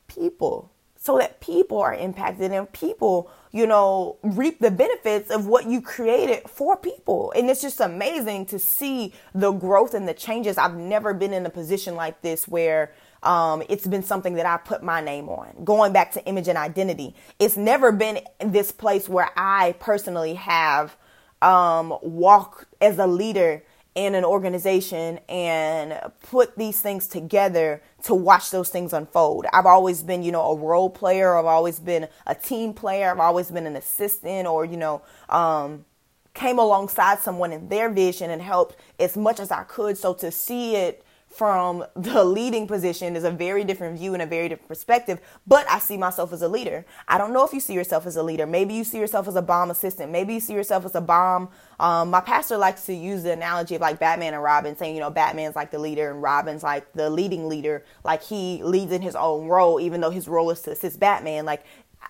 people 0.07 0.72
so 1.03 1.17
that 1.17 1.41
people 1.41 1.79
are 1.79 1.93
impacted 1.93 2.53
and 2.53 2.71
people, 2.71 3.29
you 3.51 3.67
know, 3.67 4.15
reap 4.23 4.59
the 4.59 4.71
benefits 4.71 5.29
of 5.29 5.45
what 5.45 5.65
you 5.65 5.81
created 5.81 6.49
for 6.49 6.77
people. 6.77 7.33
And 7.35 7.49
it's 7.49 7.61
just 7.61 7.81
amazing 7.81 8.45
to 8.47 8.57
see 8.57 9.13
the 9.35 9.51
growth 9.51 9.93
and 9.93 10.07
the 10.07 10.13
changes. 10.13 10.57
I've 10.57 10.77
never 10.77 11.13
been 11.13 11.33
in 11.33 11.45
a 11.45 11.49
position 11.49 11.95
like 11.95 12.21
this 12.21 12.47
where 12.47 12.93
um, 13.21 13.63
it's 13.67 13.85
been 13.85 14.01
something 14.01 14.35
that 14.35 14.45
I 14.45 14.55
put 14.55 14.81
my 14.81 15.01
name 15.01 15.27
on. 15.27 15.65
Going 15.65 15.91
back 15.91 16.13
to 16.13 16.23
image 16.25 16.47
and 16.47 16.57
identity, 16.57 17.15
it's 17.37 17.57
never 17.57 17.91
been 17.91 18.21
this 18.39 18.71
place 18.71 19.09
where 19.09 19.29
I 19.35 19.75
personally 19.79 20.35
have 20.35 20.95
um, 21.41 21.97
walked 22.01 22.63
as 22.79 22.97
a 22.97 23.07
leader 23.07 23.61
in 23.95 24.15
an 24.15 24.25
organization 24.25 25.19
and 25.29 25.99
put 26.23 26.57
these 26.57 26.79
things 26.79 27.07
together 27.07 27.81
to 28.03 28.15
watch 28.15 28.49
those 28.49 28.69
things 28.69 28.91
unfold. 28.91 29.45
I've 29.53 29.67
always 29.67 30.01
been, 30.01 30.23
you 30.23 30.31
know, 30.31 30.51
a 30.51 30.55
role 30.57 30.89
player. 30.89 31.37
I've 31.37 31.45
always 31.45 31.79
been 31.79 32.07
a 32.25 32.33
team 32.33 32.73
player. 32.73 33.11
I've 33.11 33.19
always 33.19 33.51
been 33.51 33.67
an 33.67 33.75
assistant 33.75 34.47
or, 34.47 34.65
you 34.65 34.77
know, 34.77 35.03
um, 35.29 35.85
came 36.33 36.57
alongside 36.57 37.19
someone 37.19 37.53
in 37.53 37.69
their 37.69 37.89
vision 37.89 38.31
and 38.31 38.41
helped 38.41 38.75
as 38.99 39.15
much 39.15 39.39
as 39.39 39.51
I 39.51 39.63
could. 39.63 39.97
So 39.97 40.13
to 40.15 40.31
see 40.31 40.75
it 40.75 41.05
from 41.35 41.83
the 41.95 42.23
leading 42.23 42.67
position 42.67 43.15
is 43.15 43.23
a 43.23 43.31
very 43.31 43.63
different 43.63 43.97
view 43.97 44.13
and 44.13 44.21
a 44.21 44.25
very 44.25 44.49
different 44.49 44.67
perspective. 44.67 45.19
But 45.47 45.67
I 45.69 45.79
see 45.79 45.97
myself 45.97 46.31
as 46.31 46.43
a 46.43 46.47
leader. 46.47 46.85
I 47.07 47.17
don't 47.17 47.33
know 47.33 47.43
if 47.43 47.53
you 47.53 47.59
see 47.59 47.73
yourself 47.73 48.05
as 48.05 48.15
a 48.15 48.23
leader. 48.23 48.45
Maybe 48.45 48.75
you 48.75 48.83
see 48.83 48.99
yourself 48.99 49.27
as 49.27 49.35
a 49.35 49.41
bomb 49.41 49.71
assistant. 49.71 50.11
Maybe 50.11 50.35
you 50.35 50.39
see 50.39 50.53
yourself 50.53 50.85
as 50.85 50.93
a 50.93 51.01
bomb. 51.01 51.49
Um, 51.79 52.11
my 52.11 52.21
pastor 52.21 52.55
likes 52.57 52.85
to 52.85 52.93
use 52.93 53.23
the 53.23 53.31
analogy 53.31 53.75
of 53.75 53.81
like 53.81 53.99
Batman 53.99 54.35
and 54.35 54.43
Robin, 54.43 54.77
saying, 54.77 54.93
you 54.93 55.01
know, 55.01 55.09
Batman's 55.09 55.55
like 55.55 55.71
the 55.71 55.79
leader 55.79 56.11
and 56.11 56.21
Robin's 56.21 56.61
like 56.61 56.93
the 56.93 57.09
leading 57.09 57.49
leader. 57.49 57.83
Like 58.03 58.21
he 58.21 58.61
leads 58.63 58.91
in 58.91 59.01
his 59.01 59.15
own 59.15 59.47
role, 59.47 59.79
even 59.79 60.01
though 60.01 60.11
his 60.11 60.27
role 60.27 60.51
is 60.51 60.61
to 60.61 60.71
assist 60.71 60.99
Batman. 60.99 61.45
Like 61.45 61.65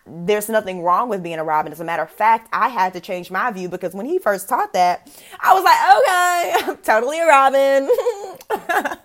there's 0.06 0.50
nothing 0.50 0.82
wrong 0.82 1.08
with 1.08 1.24
being 1.24 1.40
a 1.40 1.44
Robin. 1.44 1.72
As 1.72 1.80
a 1.80 1.84
matter 1.84 2.04
of 2.04 2.10
fact, 2.10 2.50
I 2.52 2.68
had 2.68 2.94
to 2.94 3.00
change 3.00 3.32
my 3.32 3.52
view 3.52 3.70
because 3.70 3.94
when 3.94 4.06
he 4.06 4.20
first 4.20 4.50
taught 4.50 4.74
that, 4.74 5.10
I 5.40 5.54
was 5.54 5.64
like, 5.64 5.80
okay, 5.98 6.72
I'm 6.72 6.78
totally 6.78 7.20
a 7.20 7.26
Robin. 7.26 7.90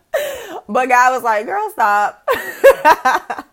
but 0.68 0.86
God 0.88 1.12
was 1.12 1.22
like, 1.22 1.46
girl, 1.46 1.70
stop. 1.70 2.28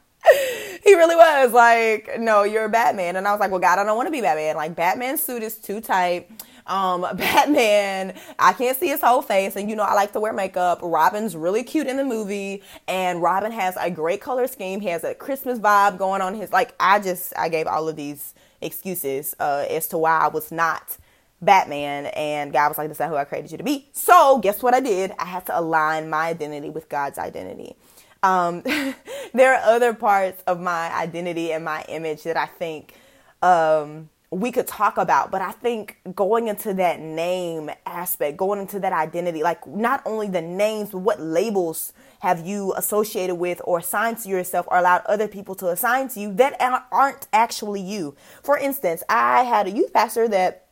he 0.83 0.95
really 0.95 1.15
was 1.15 1.53
like, 1.53 2.19
no, 2.19 2.43
you're 2.43 2.65
a 2.65 2.69
Batman. 2.69 3.15
And 3.15 3.27
I 3.27 3.31
was 3.31 3.39
like, 3.39 3.51
well, 3.51 3.59
God, 3.59 3.77
I 3.79 3.83
don't 3.83 3.95
want 3.95 4.07
to 4.07 4.11
be 4.11 4.21
Batman. 4.21 4.55
Like, 4.55 4.75
Batman's 4.75 5.21
suit 5.21 5.43
is 5.43 5.57
too 5.57 5.81
tight. 5.81 6.29
Um, 6.67 7.01
Batman, 7.15 8.15
I 8.39 8.53
can't 8.53 8.77
see 8.77 8.87
his 8.87 9.01
whole 9.01 9.21
face. 9.21 9.55
And, 9.55 9.69
you 9.69 9.75
know, 9.75 9.83
I 9.83 9.93
like 9.93 10.13
to 10.13 10.19
wear 10.19 10.33
makeup. 10.33 10.79
Robin's 10.81 11.35
really 11.35 11.63
cute 11.63 11.87
in 11.87 11.97
the 11.97 12.05
movie. 12.05 12.63
And 12.87 13.21
Robin 13.21 13.51
has 13.51 13.77
a 13.79 13.91
great 13.91 14.21
color 14.21 14.47
scheme. 14.47 14.79
He 14.79 14.89
has 14.89 15.03
a 15.03 15.13
Christmas 15.13 15.59
vibe 15.59 15.97
going 15.97 16.21
on 16.21 16.35
his, 16.35 16.51
like, 16.51 16.73
I 16.79 16.99
just, 16.99 17.33
I 17.37 17.49
gave 17.49 17.67
all 17.67 17.87
of 17.87 17.95
these 17.95 18.33
excuses, 18.61 19.35
uh, 19.39 19.65
as 19.69 19.87
to 19.89 19.97
why 19.97 20.19
I 20.19 20.27
was 20.27 20.51
not 20.51 20.97
Batman, 21.41 22.07
and 22.07 22.51
God 22.51 22.69
was 22.69 22.77
like, 22.77 22.87
"This 22.89 22.99
is 22.99 23.05
who 23.05 23.15
I 23.15 23.23
created 23.23 23.51
you 23.51 23.57
to 23.57 23.63
be." 23.63 23.89
So, 23.93 24.39
guess 24.39 24.63
what 24.63 24.73
I 24.73 24.79
did? 24.79 25.11
I 25.19 25.25
had 25.25 25.45
to 25.47 25.57
align 25.57 26.09
my 26.09 26.27
identity 26.27 26.69
with 26.69 26.89
God's 26.89 27.17
identity. 27.17 27.75
Um, 28.23 28.61
there 29.33 29.53
are 29.53 29.61
other 29.63 29.93
parts 29.93 30.41
of 30.47 30.59
my 30.59 30.93
identity 30.95 31.51
and 31.51 31.63
my 31.63 31.85
image 31.87 32.23
that 32.23 32.37
I 32.37 32.47
think 32.47 32.95
um, 33.41 34.09
we 34.31 34.51
could 34.51 34.67
talk 34.67 34.97
about, 34.97 35.31
but 35.31 35.41
I 35.41 35.51
think 35.51 35.99
going 36.15 36.47
into 36.47 36.73
that 36.75 36.99
name 36.99 37.69
aspect, 37.85 38.37
going 38.37 38.59
into 38.59 38.79
that 38.79 38.91
identity, 38.91 39.43
like 39.43 39.65
not 39.67 40.01
only 40.05 40.27
the 40.27 40.41
names, 40.41 40.89
but 40.89 40.99
what 40.99 41.21
labels 41.21 41.93
have 42.19 42.45
you 42.45 42.73
associated 42.75 43.35
with 43.35 43.61
or 43.63 43.79
assigned 43.79 44.17
to 44.19 44.29
yourself 44.29 44.67
or 44.69 44.77
allowed 44.77 45.05
other 45.05 45.27
people 45.27 45.53
to 45.55 45.69
assign 45.69 46.07
to 46.09 46.19
you 46.19 46.33
that 46.33 46.59
aren't 46.91 47.27
actually 47.31 47.81
you. 47.81 48.15
For 48.43 48.57
instance, 48.57 49.03
I 49.07 49.43
had 49.43 49.67
a 49.67 49.71
youth 49.71 49.93
pastor 49.93 50.27
that 50.29 50.65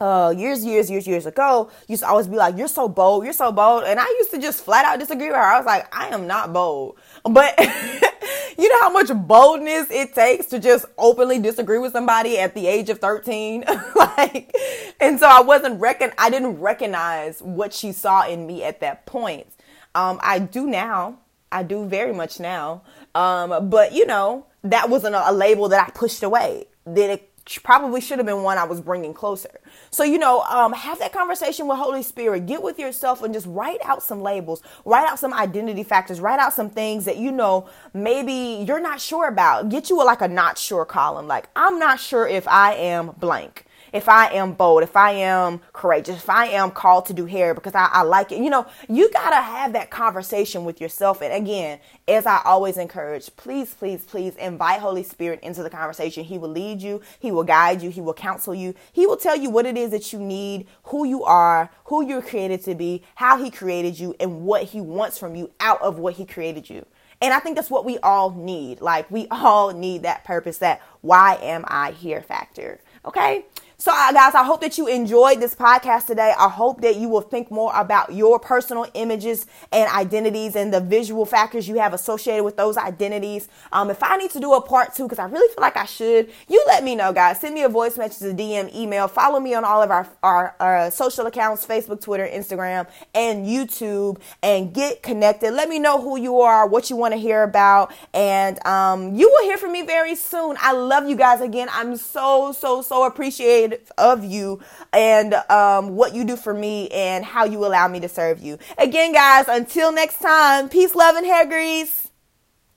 uh, 0.00 0.34
years, 0.36 0.64
years, 0.64 0.90
years, 0.90 1.06
years 1.06 1.26
ago, 1.26 1.70
used 1.86 2.02
to 2.02 2.08
always 2.08 2.26
be 2.26 2.36
like, 2.36 2.56
"You're 2.56 2.66
so 2.66 2.88
bold, 2.88 3.24
you're 3.24 3.32
so 3.32 3.52
bold," 3.52 3.84
and 3.84 4.00
I 4.00 4.06
used 4.18 4.32
to 4.32 4.38
just 4.38 4.64
flat 4.64 4.84
out 4.84 4.98
disagree 4.98 5.28
with 5.28 5.36
her. 5.36 5.42
I 5.42 5.58
was 5.58 5.66
like, 5.66 5.94
"I 5.96 6.08
am 6.08 6.26
not 6.26 6.52
bold," 6.52 6.98
but 7.22 7.54
you 8.58 8.68
know 8.68 8.80
how 8.80 8.90
much 8.90 9.10
boldness 9.14 9.90
it 9.90 10.14
takes 10.14 10.46
to 10.46 10.58
just 10.58 10.84
openly 10.98 11.38
disagree 11.38 11.78
with 11.78 11.92
somebody 11.92 12.38
at 12.38 12.54
the 12.54 12.66
age 12.66 12.90
of 12.90 12.98
thirteen, 12.98 13.64
like, 13.96 14.54
and 15.00 15.18
so 15.18 15.26
I 15.26 15.40
wasn't 15.40 15.80
reckon, 15.80 16.12
I 16.18 16.30
didn't 16.30 16.60
recognize 16.60 17.40
what 17.42 17.72
she 17.72 17.92
saw 17.92 18.26
in 18.26 18.46
me 18.46 18.64
at 18.64 18.80
that 18.80 19.06
point. 19.06 19.46
Um, 19.94 20.18
I 20.22 20.38
do 20.38 20.66
now. 20.66 21.18
I 21.50 21.62
do 21.62 21.86
very 21.86 22.14
much 22.14 22.40
now. 22.40 22.82
Um, 23.14 23.68
but 23.68 23.92
you 23.92 24.06
know, 24.06 24.46
that 24.64 24.88
wasn't 24.88 25.14
a, 25.14 25.30
a 25.30 25.32
label 25.32 25.68
that 25.68 25.88
I 25.88 25.90
pushed 25.90 26.22
away. 26.22 26.66
That 26.86 27.10
it 27.10 27.31
probably 27.62 28.00
should 28.00 28.18
have 28.18 28.26
been 28.26 28.42
one 28.42 28.58
I 28.58 28.64
was 28.64 28.80
bringing 28.80 29.14
closer. 29.14 29.60
So, 29.90 30.04
you 30.04 30.18
know, 30.18 30.40
um, 30.42 30.72
have 30.72 30.98
that 31.00 31.12
conversation 31.12 31.66
with 31.66 31.78
Holy 31.78 32.02
Spirit. 32.02 32.46
Get 32.46 32.62
with 32.62 32.78
yourself 32.78 33.22
and 33.22 33.34
just 33.34 33.46
write 33.46 33.80
out 33.84 34.02
some 34.02 34.22
labels, 34.22 34.62
write 34.84 35.08
out 35.08 35.18
some 35.18 35.32
identity 35.32 35.82
factors, 35.82 36.20
write 36.20 36.38
out 36.38 36.52
some 36.52 36.70
things 36.70 37.04
that 37.04 37.16
you 37.16 37.32
know 37.32 37.68
maybe 37.94 38.64
you're 38.66 38.80
not 38.80 39.00
sure 39.00 39.28
about. 39.28 39.68
Get 39.68 39.90
you 39.90 40.00
a, 40.00 40.04
like 40.04 40.20
a 40.20 40.28
not 40.28 40.58
sure 40.58 40.84
column. 40.84 41.26
Like, 41.26 41.48
I'm 41.56 41.78
not 41.78 42.00
sure 42.00 42.26
if 42.26 42.46
I 42.48 42.74
am 42.74 43.12
blank 43.18 43.66
if 43.92 44.08
I 44.08 44.32
am 44.32 44.52
bold, 44.54 44.82
if 44.82 44.96
I 44.96 45.12
am 45.12 45.60
courageous, 45.72 46.16
if 46.16 46.30
I 46.30 46.46
am 46.46 46.70
called 46.70 47.06
to 47.06 47.12
do 47.12 47.26
hair 47.26 47.54
because 47.54 47.74
I, 47.74 47.88
I 47.92 48.02
like 48.02 48.32
it. 48.32 48.38
You 48.38 48.50
know, 48.50 48.66
you 48.88 49.10
got 49.10 49.30
to 49.30 49.36
have 49.36 49.72
that 49.74 49.90
conversation 49.90 50.64
with 50.64 50.80
yourself. 50.80 51.20
And 51.20 51.32
again, 51.32 51.78
as 52.08 52.26
I 52.26 52.40
always 52.44 52.76
encourage, 52.76 53.34
please, 53.36 53.74
please, 53.74 54.04
please 54.04 54.34
invite 54.36 54.80
Holy 54.80 55.02
Spirit 55.02 55.40
into 55.42 55.62
the 55.62 55.70
conversation. 55.70 56.24
He 56.24 56.38
will 56.38 56.48
lead 56.48 56.82
you, 56.82 57.00
He 57.20 57.30
will 57.30 57.44
guide 57.44 57.82
you, 57.82 57.90
He 57.90 58.00
will 58.00 58.14
counsel 58.14 58.54
you, 58.54 58.74
He 58.92 59.06
will 59.06 59.16
tell 59.16 59.36
you 59.36 59.50
what 59.50 59.66
it 59.66 59.76
is 59.76 59.90
that 59.90 60.12
you 60.12 60.18
need, 60.18 60.66
who 60.84 61.04
you 61.06 61.24
are, 61.24 61.70
who 61.84 62.06
you're 62.06 62.22
created 62.22 62.62
to 62.64 62.74
be, 62.74 63.02
how 63.16 63.42
He 63.42 63.50
created 63.50 63.98
you, 63.98 64.14
and 64.18 64.42
what 64.42 64.64
He 64.64 64.80
wants 64.80 65.18
from 65.18 65.34
you 65.34 65.50
out 65.60 65.80
of 65.82 65.98
what 65.98 66.14
He 66.14 66.24
created 66.24 66.70
you. 66.70 66.86
And 67.22 67.32
I 67.32 67.38
think 67.38 67.54
that's 67.54 67.70
what 67.70 67.84
we 67.84 67.98
all 67.98 68.30
need. 68.30 68.80
Like, 68.80 69.08
we 69.08 69.28
all 69.30 69.72
need 69.72 70.02
that 70.02 70.24
purpose, 70.24 70.58
that 70.58 70.82
why 71.02 71.36
am 71.36 71.64
I 71.68 71.92
here 71.92 72.20
factor. 72.20 72.80
Okay? 73.04 73.46
So, 73.82 73.90
guys, 73.90 74.36
I 74.36 74.44
hope 74.44 74.60
that 74.60 74.78
you 74.78 74.86
enjoyed 74.86 75.40
this 75.40 75.56
podcast 75.56 76.06
today. 76.06 76.32
I 76.38 76.48
hope 76.48 76.82
that 76.82 76.94
you 76.94 77.08
will 77.08 77.20
think 77.20 77.50
more 77.50 77.72
about 77.74 78.12
your 78.12 78.38
personal 78.38 78.86
images 78.94 79.44
and 79.72 79.90
identities 79.90 80.54
and 80.54 80.72
the 80.72 80.80
visual 80.80 81.26
factors 81.26 81.66
you 81.66 81.80
have 81.80 81.92
associated 81.92 82.44
with 82.44 82.56
those 82.56 82.76
identities. 82.76 83.48
Um, 83.72 83.90
if 83.90 84.00
I 84.00 84.18
need 84.18 84.30
to 84.30 84.38
do 84.38 84.52
a 84.52 84.60
part 84.60 84.94
two, 84.94 85.02
because 85.02 85.18
I 85.18 85.24
really 85.24 85.52
feel 85.52 85.62
like 85.62 85.76
I 85.76 85.86
should, 85.86 86.30
you 86.48 86.62
let 86.68 86.84
me 86.84 86.94
know, 86.94 87.12
guys. 87.12 87.40
Send 87.40 87.56
me 87.56 87.64
a 87.64 87.68
voice 87.68 87.98
message, 87.98 88.30
a 88.30 88.32
DM, 88.32 88.72
email. 88.72 89.08
Follow 89.08 89.40
me 89.40 89.52
on 89.54 89.64
all 89.64 89.82
of 89.82 89.90
our, 89.90 90.08
our, 90.22 90.54
our 90.60 90.90
social 90.92 91.26
accounts 91.26 91.66
Facebook, 91.66 92.00
Twitter, 92.00 92.28
Instagram, 92.32 92.86
and 93.16 93.44
YouTube, 93.44 94.20
and 94.44 94.72
get 94.72 95.02
connected. 95.02 95.54
Let 95.54 95.68
me 95.68 95.80
know 95.80 96.00
who 96.00 96.20
you 96.20 96.40
are, 96.40 96.68
what 96.68 96.88
you 96.88 96.94
want 96.94 97.14
to 97.14 97.18
hear 97.18 97.42
about, 97.42 97.92
and 98.14 98.64
um, 98.64 99.16
you 99.16 99.28
will 99.28 99.42
hear 99.42 99.58
from 99.58 99.72
me 99.72 99.82
very 99.82 100.14
soon. 100.14 100.56
I 100.60 100.70
love 100.70 101.08
you 101.08 101.16
guys 101.16 101.40
again. 101.40 101.66
I'm 101.72 101.96
so, 101.96 102.52
so, 102.52 102.80
so 102.80 103.06
appreciated 103.06 103.71
of 103.98 104.24
you 104.24 104.60
and 104.92 105.34
um, 105.50 105.96
what 105.96 106.14
you 106.14 106.24
do 106.24 106.36
for 106.36 106.54
me 106.54 106.88
and 106.88 107.24
how 107.24 107.44
you 107.44 107.64
allow 107.64 107.88
me 107.88 108.00
to 108.00 108.08
serve 108.08 108.40
you. 108.40 108.58
Again, 108.78 109.12
guys, 109.12 109.46
until 109.48 109.92
next 109.92 110.20
time, 110.20 110.68
peace, 110.68 110.94
love, 110.94 111.16
and 111.16 111.26
hair 111.26 111.46
grease. 111.46 112.11